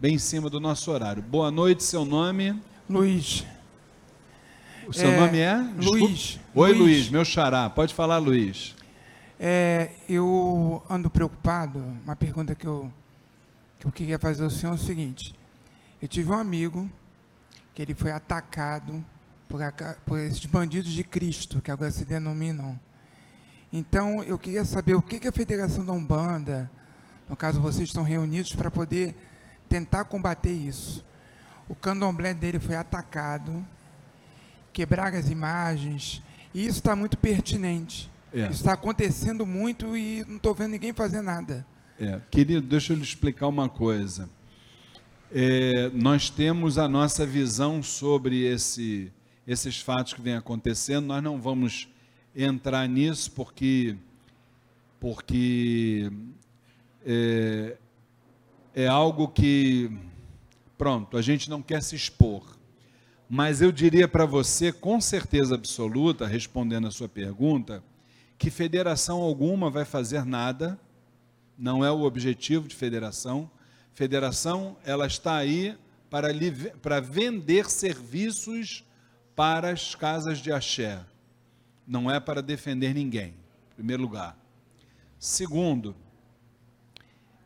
bem 0.00 0.16
em 0.16 0.18
cima 0.18 0.50
do 0.50 0.58
nosso 0.58 0.90
horário. 0.90 1.22
Boa 1.22 1.48
noite, 1.52 1.84
seu 1.84 2.04
nome? 2.04 2.60
Luiz. 2.90 3.44
O 4.88 4.92
seu 4.92 5.08
é, 5.08 5.20
nome 5.20 5.38
é? 5.38 5.54
Luiz. 5.76 6.40
Oi, 6.52 6.72
Luiz. 6.72 6.78
Luiz, 6.80 7.10
meu 7.10 7.24
xará. 7.24 7.70
Pode 7.70 7.94
falar, 7.94 8.18
Luiz. 8.18 8.74
É, 9.38 9.92
eu 10.08 10.82
ando 10.90 11.08
preocupado. 11.08 11.78
Uma 12.04 12.16
pergunta 12.16 12.56
que 12.56 12.66
eu, 12.66 12.92
que 13.78 13.86
eu 13.86 13.92
queria 13.92 14.18
fazer 14.18 14.42
ao 14.42 14.50
senhor 14.50 14.72
é 14.72 14.74
o 14.74 14.78
seguinte. 14.78 15.32
Eu 16.02 16.08
tive 16.08 16.32
um 16.32 16.36
amigo 16.36 16.90
que 17.76 17.82
ele 17.82 17.94
foi 17.94 18.10
atacado 18.10 19.04
por, 19.46 19.60
por 20.06 20.18
esses 20.18 20.46
bandidos 20.46 20.90
de 20.90 21.04
Cristo, 21.04 21.60
que 21.60 21.70
agora 21.70 21.90
se 21.90 22.06
denominam. 22.06 22.80
Então, 23.70 24.24
eu 24.24 24.38
queria 24.38 24.64
saber 24.64 24.94
o 24.94 25.02
que, 25.02 25.20
que 25.20 25.28
a 25.28 25.32
Federação 25.32 25.84
da 25.84 25.92
Umbanda, 25.92 26.70
no 27.28 27.36
caso 27.36 27.60
vocês 27.60 27.90
estão 27.90 28.02
reunidos 28.02 28.54
para 28.54 28.70
poder 28.70 29.14
tentar 29.68 30.06
combater 30.06 30.52
isso. 30.52 31.04
O 31.68 31.74
candomblé 31.74 32.32
dele 32.32 32.58
foi 32.58 32.76
atacado, 32.76 33.62
quebrar 34.72 35.14
as 35.14 35.28
imagens, 35.28 36.22
e 36.54 36.64
isso 36.64 36.78
está 36.78 36.96
muito 36.96 37.18
pertinente. 37.18 38.10
É. 38.32 38.46
Está 38.46 38.72
acontecendo 38.72 39.44
muito 39.44 39.94
e 39.94 40.24
não 40.26 40.36
estou 40.36 40.54
vendo 40.54 40.70
ninguém 40.70 40.94
fazer 40.94 41.20
nada. 41.20 41.66
É, 42.00 42.22
querido, 42.30 42.66
deixa 42.66 42.94
eu 42.94 42.96
lhe 42.96 43.02
explicar 43.02 43.48
uma 43.48 43.68
coisa. 43.68 44.30
É, 45.32 45.90
nós 45.92 46.30
temos 46.30 46.78
a 46.78 46.86
nossa 46.86 47.26
visão 47.26 47.82
sobre 47.82 48.44
esse, 48.44 49.12
esses 49.46 49.80
fatos 49.80 50.14
que 50.14 50.22
vêm 50.22 50.36
acontecendo. 50.36 51.06
Nós 51.06 51.22
não 51.22 51.40
vamos 51.40 51.88
entrar 52.34 52.88
nisso 52.88 53.32
porque, 53.32 53.96
porque 55.00 56.10
é, 57.04 57.76
é 58.72 58.86
algo 58.86 59.26
que, 59.26 59.90
pronto, 60.78 61.16
a 61.16 61.22
gente 61.22 61.50
não 61.50 61.60
quer 61.60 61.82
se 61.82 61.96
expor. 61.96 62.56
Mas 63.28 63.60
eu 63.60 63.72
diria 63.72 64.06
para 64.06 64.24
você, 64.24 64.72
com 64.72 65.00
certeza 65.00 65.56
absoluta, 65.56 66.24
respondendo 66.24 66.86
a 66.86 66.92
sua 66.92 67.08
pergunta, 67.08 67.82
que 68.38 68.48
federação 68.48 69.20
alguma 69.22 69.70
vai 69.70 69.84
fazer 69.84 70.24
nada, 70.24 70.78
não 71.58 71.84
é 71.84 71.90
o 71.90 72.02
objetivo 72.02 72.68
de 72.68 72.76
federação. 72.76 73.50
Federação, 73.96 74.76
ela 74.84 75.06
está 75.06 75.38
aí 75.38 75.74
para, 76.10 76.28
para 76.82 77.00
vender 77.00 77.70
serviços 77.70 78.84
para 79.34 79.70
as 79.70 79.94
casas 79.94 80.38
de 80.38 80.52
axé. 80.52 81.02
Não 81.86 82.10
é 82.10 82.20
para 82.20 82.42
defender 82.42 82.92
ninguém, 82.92 83.28
em 83.28 83.74
primeiro 83.74 84.02
lugar. 84.02 84.38
Segundo, 85.18 85.96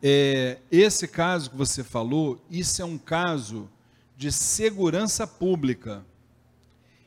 é, 0.03 0.59
esse 0.73 1.07
caso 1.07 1.51
que 1.51 1.57
você 1.57 1.85
falou, 1.85 2.45
isso 2.51 2.83
é 2.83 2.85
um 2.85 2.99
caso 2.99 3.71
de 4.17 4.33
segurança 4.33 5.29
pública. 5.29 6.05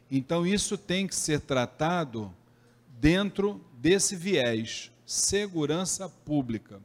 Então, 0.09 0.47
isso 0.47 0.77
tem 0.77 1.05
que 1.05 1.15
ser 1.17 1.41
tratado 1.41 2.33
dentro 2.97 3.59
desse 3.77 4.15
viés, 4.15 4.89
segurança 5.05 6.07
pública. 6.07 6.79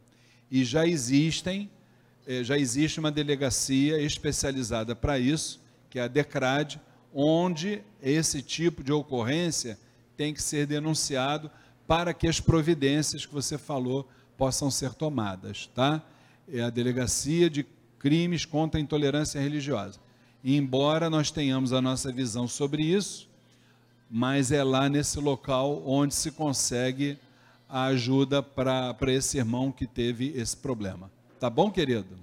E 0.50 0.64
já 0.64 0.84
existem, 0.88 1.70
já 2.42 2.58
existe 2.58 3.00
uma 3.00 3.10
delegacia 3.10 4.00
especializada 4.00 4.94
para 4.94 5.18
isso, 5.18 5.60
que 5.88 5.98
é 5.98 6.02
a 6.02 6.08
DECRAD, 6.08 6.78
onde 7.14 7.82
esse 8.02 8.42
tipo 8.42 8.84
de 8.84 8.92
ocorrência 8.92 9.78
tem 10.16 10.34
que 10.34 10.42
ser 10.42 10.66
denunciado 10.66 11.50
para 11.86 12.12
que 12.12 12.28
as 12.28 12.38
providências 12.38 13.24
que 13.24 13.32
você 13.32 13.56
falou 13.56 14.06
possam 14.36 14.70
ser 14.70 14.92
tomadas, 14.92 15.70
tá? 15.74 16.02
É 16.52 16.60
a 16.60 16.70
Delegacia 16.70 17.48
de 17.48 17.66
Crimes 17.98 18.44
contra 18.44 18.78
a 18.78 18.82
Intolerância 18.82 19.40
Religiosa. 19.40 19.98
E 20.44 20.56
embora 20.56 21.08
nós 21.08 21.30
tenhamos 21.30 21.72
a 21.72 21.80
nossa 21.80 22.12
visão 22.12 22.46
sobre 22.46 22.82
isso, 22.82 23.28
mas 24.10 24.52
é 24.52 24.62
lá 24.62 24.88
nesse 24.88 25.18
local 25.18 25.82
onde 25.86 26.14
se 26.14 26.30
consegue 26.30 27.18
a 27.68 27.84
ajuda 27.86 28.42
para 28.42 28.94
esse 29.08 29.38
irmão 29.38 29.72
que 29.72 29.86
teve 29.86 30.32
esse 30.36 30.56
problema. 30.56 31.10
Tá 31.38 31.48
bom, 31.48 31.70
querido? 31.70 32.16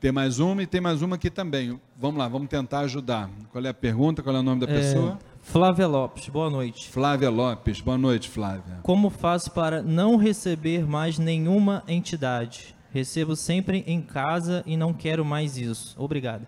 Tem 0.00 0.10
mais 0.10 0.40
uma 0.40 0.62
e 0.64 0.66
tem 0.66 0.80
mais 0.80 1.00
uma 1.00 1.14
aqui 1.14 1.30
também. 1.30 1.80
Vamos 1.96 2.18
lá, 2.18 2.26
vamos 2.26 2.48
tentar 2.48 2.80
ajudar. 2.80 3.30
Qual 3.52 3.64
é 3.64 3.68
a 3.68 3.74
pergunta? 3.74 4.20
Qual 4.20 4.34
é 4.34 4.40
o 4.40 4.42
nome 4.42 4.66
da 4.66 4.72
é, 4.72 4.76
pessoa? 4.76 5.18
Flávia 5.40 5.86
Lopes, 5.86 6.28
boa 6.28 6.50
noite. 6.50 6.88
Flávia 6.90 7.30
Lopes, 7.30 7.80
boa 7.80 7.96
noite, 7.96 8.28
Flávia. 8.28 8.80
Como 8.82 9.10
faço 9.10 9.52
para 9.52 9.80
não 9.80 10.16
receber 10.16 10.84
mais 10.84 11.20
nenhuma 11.20 11.84
entidade? 11.86 12.74
Recebo 12.90 13.36
sempre 13.36 13.84
em 13.86 14.02
casa 14.02 14.64
e 14.66 14.76
não 14.76 14.92
quero 14.92 15.24
mais 15.24 15.56
isso. 15.56 15.94
Obrigado. 15.96 16.44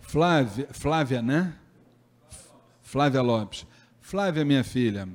Flávia, 0.00 0.66
Flávia, 0.72 1.22
né? 1.22 1.54
Flávia 2.82 3.22
Lopes. 3.22 3.64
Flávia, 4.00 4.44
minha 4.44 4.64
filha, 4.64 5.08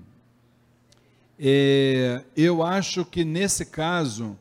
é, 1.38 2.24
eu 2.38 2.62
acho 2.62 3.04
que 3.04 3.26
nesse 3.26 3.66
caso 3.66 4.38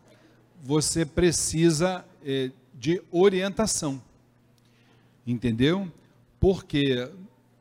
você 0.63 1.05
precisa 1.05 2.05
é, 2.25 2.51
de 2.75 3.03
orientação, 3.11 4.03
entendeu? 5.27 5.91
Porque 6.39 7.11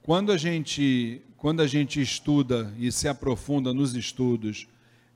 quando 0.02 0.32
a 0.32 0.38
gente 0.38 1.22
quando 1.40 1.62
a 1.62 1.68
gente 1.68 2.02
estuda 2.02 2.74
e 2.78 2.92
se 2.92 3.08
aprofunda 3.08 3.74
nos 3.74 3.96
estudos 3.96 4.68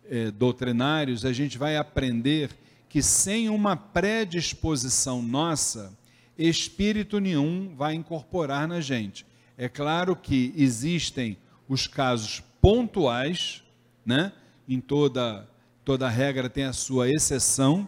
é, 0.10 0.32
doutrinários, 0.32 1.26
a 1.26 1.34
gente 1.34 1.58
vai 1.58 1.76
aprender 1.76 2.50
que 2.88 3.04
sem 3.04 3.50
uma 3.50 3.76
predisposição 3.76 5.22
nossa, 5.22 5.98
espírito 6.38 7.20
nenhum 7.20 7.76
vai 7.76 7.94
incorporar 7.94 8.70
na 8.70 8.80
gente. 8.80 9.26
É 9.58 9.68
claro 9.68 10.16
que 10.16 10.54
existem 10.56 11.38
os 11.68 11.88
casos 11.88 12.42
pontuais, 12.62 13.62
né? 14.06 14.32
Em 14.68 14.80
toda 14.80 15.46
toda 15.84 16.10
regra 16.10 16.50
tem 16.50 16.64
a 16.64 16.74
sua 16.74 17.10
exceção, 17.10 17.88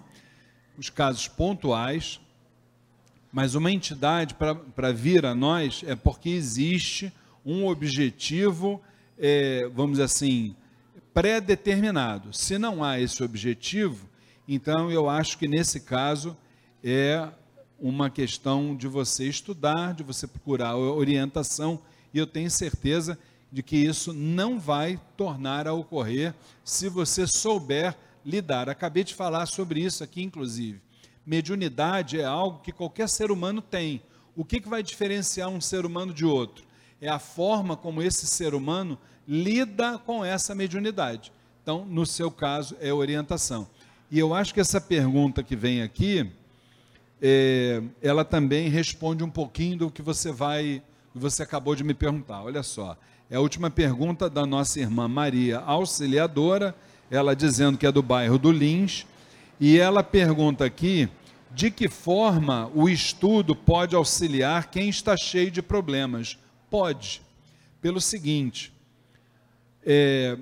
os 0.78 0.90
casos 0.90 1.28
pontuais, 1.28 2.20
mas 3.32 3.56
uma 3.56 3.72
entidade 3.72 4.36
para 4.36 4.92
vir 4.92 5.26
a 5.26 5.36
nós 5.36 5.84
é 5.86 5.96
porque 5.96 6.30
existe 6.30 7.12
um 7.46 7.68
objetivo, 7.68 8.82
é, 9.18 9.70
vamos 9.74 9.94
dizer 9.94 10.04
assim, 10.04 10.56
pré-determinado. 11.14 12.34
Se 12.34 12.58
não 12.58 12.84
há 12.84 13.00
esse 13.00 13.24
objetivo, 13.24 14.10
então 14.48 14.92
eu 14.92 15.10
acho 15.10 15.38
que 15.38 15.48
nesse 15.48 15.80
caso 15.80 16.36
é 16.84 17.28
uma 17.80 18.10
questão 18.10 18.76
de 18.76 18.88
você 18.88 19.28
estudar, 19.28 19.94
de 19.94 20.04
você 20.04 20.28
procurar 20.28 20.76
orientação, 20.76 21.82
e 22.14 22.18
eu 22.18 22.28
tenho 22.28 22.50
certeza 22.50 23.18
de 23.52 23.64
que 23.64 23.78
isso 23.78 24.14
não 24.14 24.60
vai 24.60 25.00
tornar 25.16 25.68
a 25.68 25.74
ocorrer 25.74 26.34
se 26.64 26.90
você 26.90 27.26
souber 27.28 27.96
lidar. 28.26 28.70
Acabei 28.70 29.04
de 29.04 29.14
falar 29.14 29.46
sobre 29.46 29.80
isso 29.80 30.04
aqui, 30.04 30.22
inclusive. 30.22 30.82
Mediunidade 31.26 32.20
é 32.20 32.26
algo 32.26 32.60
que 32.60 32.72
qualquer 32.72 33.08
ser 33.08 33.32
humano 33.32 33.62
tem. 33.62 34.02
O 34.36 34.44
que, 34.44 34.60
que 34.60 34.68
vai 34.68 34.84
diferenciar 34.84 35.50
um 35.50 35.62
ser 35.62 35.86
humano 35.86 36.14
de 36.14 36.26
outro? 36.26 36.66
É 37.02 37.08
a 37.08 37.20
forma 37.20 37.78
como 37.78 38.02
esse 38.02 38.28
ser 38.28 38.54
humano 38.54 38.98
lida 39.28 39.98
com 40.00 40.24
essa 40.24 40.54
mediunidade. 40.54 41.32
Então, 41.62 41.86
no 41.86 42.06
seu 42.06 42.30
caso, 42.30 42.76
é 42.80 42.94
orientação. 42.94 43.68
E 44.12 44.20
eu 44.20 44.34
acho 44.34 44.54
que 44.54 44.60
essa 44.60 44.80
pergunta 44.80 45.42
que 45.42 45.56
vem 45.56 45.82
aqui, 45.82 46.30
é, 47.22 47.82
ela 48.02 48.24
também 48.24 48.70
responde 48.70 49.24
um 49.24 49.30
pouquinho 49.30 49.78
do 49.78 49.92
que 49.92 50.02
você 50.02 50.32
vai, 50.32 50.82
você 51.14 51.42
acabou 51.42 51.76
de 51.76 51.84
me 51.84 51.94
perguntar. 51.94 52.44
Olha 52.44 52.62
só, 52.62 52.96
é 53.30 53.38
a 53.38 53.42
última 53.42 53.72
pergunta 53.72 54.30
da 54.30 54.46
nossa 54.46 54.80
irmã 54.80 55.08
Maria 55.08 55.60
Auxiliadora, 55.60 56.76
ela 57.10 57.36
dizendo 57.36 57.78
que 57.78 57.88
é 57.88 57.92
do 57.92 58.04
bairro 58.04 58.38
do 58.38 58.52
Lins, 58.52 59.06
e 59.60 59.80
ela 59.80 60.04
pergunta 60.04 60.64
aqui 60.64 61.10
de 61.52 61.72
que 61.72 61.90
forma 61.90 62.70
o 62.76 62.88
estudo 62.88 63.56
pode 63.56 63.96
auxiliar 63.96 64.70
quem 64.70 64.90
está 64.90 65.18
cheio 65.18 65.50
de 65.50 65.62
problemas. 65.62 66.38
Pode, 66.70 67.22
pelo 67.82 68.00
seguinte, 68.00 68.72
é, 69.84 70.38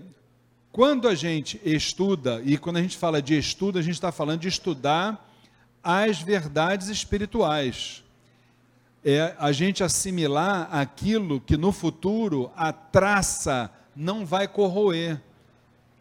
quando 0.71 1.07
a 1.07 1.15
gente 1.15 1.61
estuda, 1.63 2.41
e 2.43 2.57
quando 2.57 2.77
a 2.77 2.81
gente 2.81 2.97
fala 2.97 3.21
de 3.21 3.37
estudo, 3.37 3.79
a 3.79 3.81
gente 3.81 3.93
está 3.93 4.11
falando 4.11 4.41
de 4.41 4.47
estudar 4.49 5.29
as 5.81 6.19
verdades 6.21 6.89
espirituais. 6.89 8.02
É 9.05 9.35
a 9.37 9.51
gente 9.51 9.83
assimilar 9.83 10.69
aquilo 10.71 11.41
que 11.41 11.57
no 11.57 11.71
futuro 11.71 12.51
a 12.55 12.71
traça 12.71 13.69
não 13.95 14.25
vai 14.25 14.47
corroer, 14.47 15.21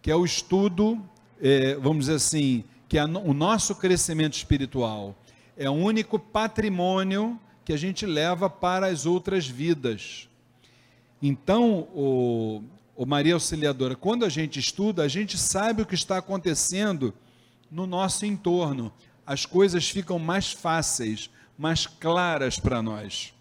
que 0.01 0.11
é 0.11 0.17
o 0.17 0.25
estudo, 0.25 1.03
é, 1.41 1.75
vamos 1.77 2.07
dizer 2.07 2.17
assim, 2.17 2.65
que 2.89 2.99
é 2.99 3.05
o 3.05 3.35
nosso 3.35 3.75
crescimento 3.75 4.35
espiritual 4.35 5.17
é 5.57 5.69
o 5.69 5.75
único 5.75 6.19
patrimônio 6.19 7.39
que 7.65 7.73
a 7.73 7.77
gente 7.77 8.07
leva 8.07 8.49
para 8.49 8.87
as 8.87 9.07
outras 9.07 9.47
vidas. 9.47 10.29
Então, 11.21 11.89
o, 11.95 12.63
o 12.97 13.07
Maria 13.07 13.35
Auxiliadora, 13.35 13.95
quando 13.95 14.25
a 14.25 14.29
gente 14.29 14.59
estuda, 14.59 15.03
a 15.03 15.09
gente 15.09 15.39
sabe 15.39 15.83
o 15.83 15.87
que 15.87 15.95
está 15.95 16.19
acontecendo 16.19 17.15
no 17.71 17.87
nosso 17.87 18.27
entorno 18.27 18.93
as 19.25 19.47
coisas 19.47 19.89
ficam 19.89 20.19
mais 20.19 20.51
fáceis, 20.53 21.31
mais 21.63 21.87
claras 21.87 22.59
para 22.59 22.83
nós. 22.83 23.33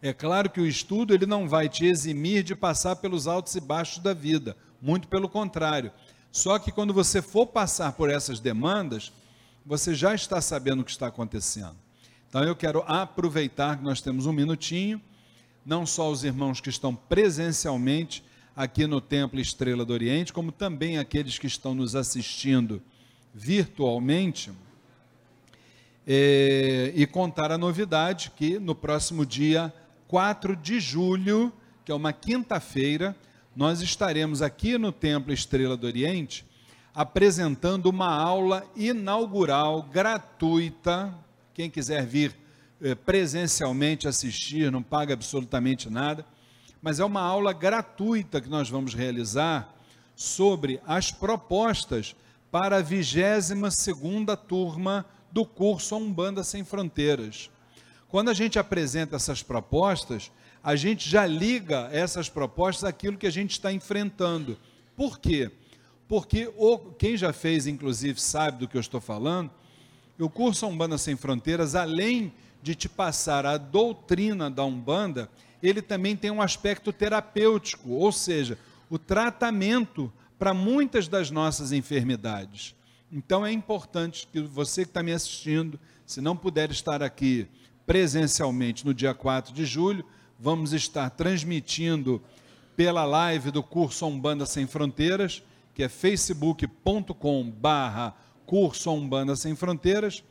É 0.00 0.12
claro 0.12 0.48
que 0.48 0.60
o 0.60 0.66
estudo 0.68 1.12
ele 1.12 1.26
não 1.26 1.48
vai 1.48 1.68
te 1.68 1.84
eximir 1.84 2.44
de 2.44 2.54
passar 2.54 2.94
pelos 2.94 3.26
altos 3.26 3.56
e 3.56 3.60
baixos 3.60 3.98
da 3.98 4.14
vida, 4.14 4.56
muito 4.80 5.08
pelo 5.08 5.28
contrário. 5.28 5.90
Só 6.30 6.60
que 6.60 6.70
quando 6.70 6.94
você 6.94 7.20
for 7.20 7.48
passar 7.48 7.94
por 7.94 8.08
essas 8.08 8.38
demandas, 8.38 9.12
você 9.66 9.96
já 9.96 10.14
está 10.14 10.40
sabendo 10.40 10.82
o 10.82 10.84
que 10.84 10.92
está 10.92 11.08
acontecendo. 11.08 11.74
Então 12.28 12.44
eu 12.44 12.54
quero 12.54 12.84
aproveitar 12.86 13.78
que 13.78 13.82
nós 13.82 14.00
temos 14.00 14.24
um 14.24 14.32
minutinho, 14.32 15.02
não 15.66 15.84
só 15.84 16.08
os 16.08 16.22
irmãos 16.22 16.60
que 16.60 16.70
estão 16.70 16.94
presencialmente 16.94 18.22
aqui 18.54 18.86
no 18.86 19.00
Templo 19.00 19.40
Estrela 19.40 19.84
do 19.84 19.92
Oriente, 19.92 20.32
como 20.32 20.52
também 20.52 20.98
aqueles 20.98 21.36
que 21.36 21.48
estão 21.48 21.74
nos 21.74 21.96
assistindo 21.96 22.80
virtualmente 23.34 24.52
é, 26.06 26.92
e 26.94 27.06
contar 27.06 27.52
a 27.52 27.58
novidade 27.58 28.32
que 28.36 28.58
no 28.58 28.74
próximo 28.74 29.24
dia 29.24 29.72
4 30.08 30.56
de 30.56 30.80
julho, 30.80 31.52
que 31.84 31.92
é 31.92 31.94
uma 31.94 32.12
quinta-feira, 32.12 33.16
nós 33.54 33.80
estaremos 33.80 34.42
aqui 34.42 34.78
no 34.78 34.90
Templo 34.92 35.32
Estrela 35.32 35.76
do 35.76 35.86
Oriente 35.86 36.44
apresentando 36.94 37.86
uma 37.86 38.14
aula 38.14 38.64
inaugural 38.76 39.82
gratuita. 39.82 41.14
Quem 41.54 41.70
quiser 41.70 42.04
vir 42.06 42.36
eh, 42.82 42.94
presencialmente 42.94 44.06
assistir, 44.06 44.70
não 44.70 44.82
paga 44.82 45.14
absolutamente 45.14 45.88
nada, 45.88 46.26
mas 46.82 47.00
é 47.00 47.04
uma 47.04 47.22
aula 47.22 47.52
gratuita 47.52 48.40
que 48.40 48.48
nós 48.48 48.68
vamos 48.68 48.92
realizar 48.92 49.74
sobre 50.14 50.80
as 50.86 51.10
propostas 51.10 52.14
para 52.50 52.76
a 52.76 52.82
22 52.82 53.74
segunda 53.74 54.36
turma 54.36 55.06
do 55.32 55.46
curso 55.46 55.96
Umbanda 55.96 56.44
Sem 56.44 56.62
Fronteiras. 56.62 57.50
Quando 58.08 58.28
a 58.28 58.34
gente 58.34 58.58
apresenta 58.58 59.16
essas 59.16 59.42
propostas, 59.42 60.30
a 60.62 60.76
gente 60.76 61.08
já 61.08 61.26
liga 61.26 61.88
essas 61.90 62.28
propostas 62.28 62.84
àquilo 62.84 63.16
que 63.16 63.26
a 63.26 63.32
gente 63.32 63.52
está 63.52 63.72
enfrentando. 63.72 64.58
Por 64.94 65.18
quê? 65.18 65.50
Porque 66.06 66.52
o, 66.58 66.78
quem 66.78 67.16
já 67.16 67.32
fez, 67.32 67.66
inclusive, 67.66 68.20
sabe 68.20 68.58
do 68.58 68.68
que 68.68 68.76
eu 68.76 68.80
estou 68.80 69.00
falando. 69.00 69.50
O 70.18 70.28
curso 70.28 70.66
Umbanda 70.66 70.98
Sem 70.98 71.16
Fronteiras, 71.16 71.74
além 71.74 72.32
de 72.62 72.74
te 72.74 72.88
passar 72.88 73.46
a 73.46 73.56
doutrina 73.56 74.50
da 74.50 74.64
Umbanda, 74.64 75.30
ele 75.62 75.80
também 75.80 76.14
tem 76.14 76.30
um 76.30 76.42
aspecto 76.42 76.92
terapêutico, 76.92 77.90
ou 77.90 78.12
seja, 78.12 78.58
o 78.90 78.98
tratamento 78.98 80.12
para 80.38 80.52
muitas 80.52 81.08
das 81.08 81.30
nossas 81.30 81.72
enfermidades. 81.72 82.74
Então 83.12 83.44
é 83.44 83.52
importante 83.52 84.26
que 84.32 84.40
você 84.40 84.84
que 84.84 84.90
está 84.90 85.02
me 85.02 85.12
assistindo, 85.12 85.78
se 86.06 86.18
não 86.18 86.34
puder 86.34 86.70
estar 86.70 87.02
aqui 87.02 87.46
presencialmente 87.84 88.86
no 88.86 88.94
dia 88.94 89.12
4 89.12 89.52
de 89.52 89.66
julho, 89.66 90.02
vamos 90.40 90.72
estar 90.72 91.10
transmitindo 91.10 92.22
pela 92.74 93.04
live 93.04 93.50
do 93.50 93.62
curso 93.62 94.06
Umbanda 94.06 94.46
Sem 94.46 94.66
Fronteiras, 94.66 95.42
que 95.74 95.82
é 95.82 95.90
facebook.com 95.90 97.50
barra 97.50 98.16
curso 98.46 98.90
Umbanda 98.90 99.36
Sem 99.36 99.54
Fronteiras. 99.54 100.24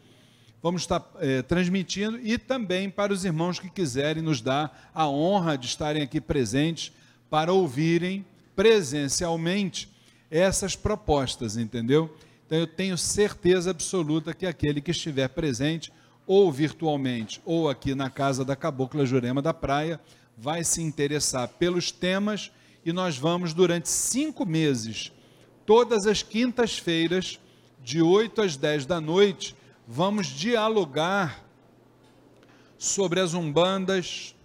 Vamos 0.59 0.81
estar 0.81 1.07
é, 1.19 1.43
transmitindo 1.43 2.19
e 2.19 2.35
também 2.35 2.89
para 2.89 3.13
os 3.13 3.23
irmãos 3.23 3.59
que 3.59 3.69
quiserem 3.69 4.23
nos 4.23 4.41
dar 4.41 4.89
a 4.91 5.07
honra 5.07 5.55
de 5.55 5.67
estarem 5.67 6.01
aqui 6.01 6.19
presentes 6.19 6.91
para 7.29 7.53
ouvirem 7.53 8.25
presencialmente 8.55 9.87
essas 10.31 10.75
propostas, 10.75 11.57
entendeu? 11.57 12.11
Então 12.51 12.59
eu 12.59 12.67
tenho 12.67 12.97
certeza 12.97 13.71
absoluta 13.71 14.33
que 14.33 14.45
aquele 14.45 14.81
que 14.81 14.91
estiver 14.91 15.29
presente, 15.29 15.89
ou 16.27 16.51
virtualmente, 16.51 17.41
ou 17.45 17.69
aqui 17.69 17.95
na 17.95 18.09
casa 18.09 18.43
da 18.43 18.57
Cabocla 18.57 19.05
Jurema 19.05 19.41
da 19.41 19.53
Praia, 19.53 20.01
vai 20.37 20.61
se 20.61 20.81
interessar 20.81 21.47
pelos 21.47 21.91
temas 21.91 22.51
e 22.83 22.91
nós 22.91 23.17
vamos, 23.17 23.53
durante 23.53 23.87
cinco 23.87 24.45
meses, 24.45 25.13
todas 25.65 26.05
as 26.05 26.23
quintas-feiras, 26.23 27.39
de 27.81 28.01
8 28.01 28.41
às 28.41 28.57
10 28.57 28.85
da 28.85 28.99
noite, 28.99 29.55
vamos 29.87 30.27
dialogar 30.27 31.45
sobre 32.77 33.21
as 33.21 33.33
umbandas, 33.33 34.35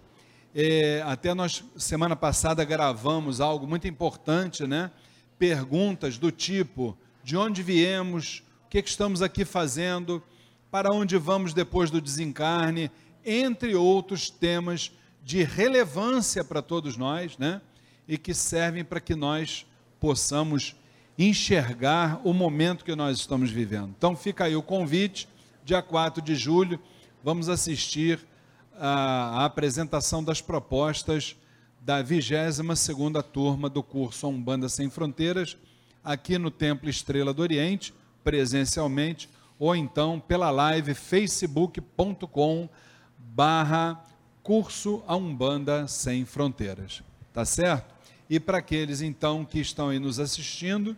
é, 0.55 1.03
até 1.05 1.33
nós, 1.33 1.61
semana 1.75 2.15
passada, 2.15 2.63
gravamos 2.63 3.41
algo 3.41 3.67
muito 3.67 3.85
importante, 3.85 4.65
né? 4.65 4.91
Perguntas 5.37 6.17
do 6.17 6.31
tipo: 6.31 6.97
de 7.27 7.35
onde 7.35 7.61
viemos, 7.61 8.41
o 8.65 8.69
que, 8.69 8.81
que 8.81 8.87
estamos 8.87 9.21
aqui 9.21 9.43
fazendo, 9.43 10.23
para 10.71 10.93
onde 10.93 11.17
vamos 11.17 11.53
depois 11.53 11.91
do 11.91 11.99
desencarne, 11.99 12.89
entre 13.25 13.75
outros 13.75 14.29
temas 14.29 14.93
de 15.25 15.43
relevância 15.43 16.41
para 16.41 16.61
todos 16.61 16.95
nós, 16.95 17.37
né? 17.37 17.61
E 18.07 18.17
que 18.17 18.33
servem 18.33 18.81
para 18.81 19.01
que 19.01 19.13
nós 19.13 19.65
possamos 19.99 20.73
enxergar 21.19 22.21
o 22.23 22.31
momento 22.31 22.85
que 22.85 22.95
nós 22.95 23.17
estamos 23.17 23.51
vivendo. 23.51 23.93
Então 23.97 24.15
fica 24.15 24.45
aí 24.45 24.55
o 24.55 24.63
convite, 24.63 25.27
dia 25.65 25.81
4 25.81 26.21
de 26.21 26.33
julho, 26.33 26.79
vamos 27.21 27.49
assistir 27.49 28.25
a, 28.73 29.41
a 29.41 29.45
apresentação 29.45 30.23
das 30.23 30.39
propostas 30.39 31.35
da 31.81 32.01
22ª 32.01 33.21
turma 33.21 33.69
do 33.69 33.83
curso 33.83 34.29
Umbanda 34.29 34.69
Sem 34.69 34.89
Fronteiras, 34.89 35.57
aqui 36.03 36.37
no 36.37 36.51
Templo 36.51 36.89
Estrela 36.89 37.33
do 37.33 37.41
Oriente, 37.41 37.93
presencialmente, 38.23 39.29
ou 39.59 39.75
então 39.75 40.19
pela 40.19 40.51
live 40.51 40.93
facebook.com 40.93 42.69
barra 43.17 44.03
curso 44.43 45.03
a 45.07 45.15
Umbanda 45.15 45.87
Sem 45.87 46.25
Fronteiras. 46.25 47.03
Tá 47.33 47.45
certo? 47.45 47.95
E 48.29 48.39
para 48.39 48.57
aqueles 48.57 49.01
então 49.01 49.45
que 49.45 49.59
estão 49.59 49.89
aí 49.89 49.99
nos 49.99 50.19
assistindo, 50.19 50.95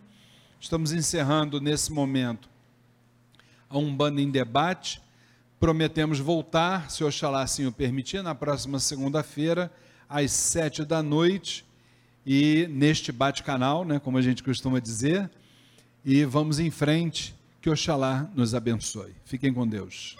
estamos 0.60 0.92
encerrando 0.92 1.60
nesse 1.60 1.92
momento 1.92 2.48
a 3.68 3.78
Umbanda 3.78 4.20
em 4.20 4.30
Debate, 4.30 5.00
Prometemos 5.60 6.18
voltar, 6.18 6.90
se 6.90 7.04
Oxalá 7.04 7.42
assim 7.42 7.66
o 7.66 7.72
permitir, 7.72 8.22
na 8.22 8.34
próxima 8.34 8.78
segunda-feira, 8.78 9.70
às 10.08 10.32
sete 10.32 10.86
da 10.86 11.02
noite, 11.02 11.66
e 12.24 12.66
neste 12.70 13.12
bate-canal, 13.12 13.84
né, 13.84 13.98
como 13.98 14.18
a 14.18 14.22
gente 14.22 14.42
costuma 14.42 14.80
dizer, 14.80 15.30
e 16.04 16.24
vamos 16.24 16.58
em 16.58 16.70
frente, 16.70 17.34
que 17.60 17.68
Oxalá 17.68 18.30
nos 18.34 18.54
abençoe. 18.54 19.12
Fiquem 19.24 19.52
com 19.52 19.66
Deus. 19.66 20.16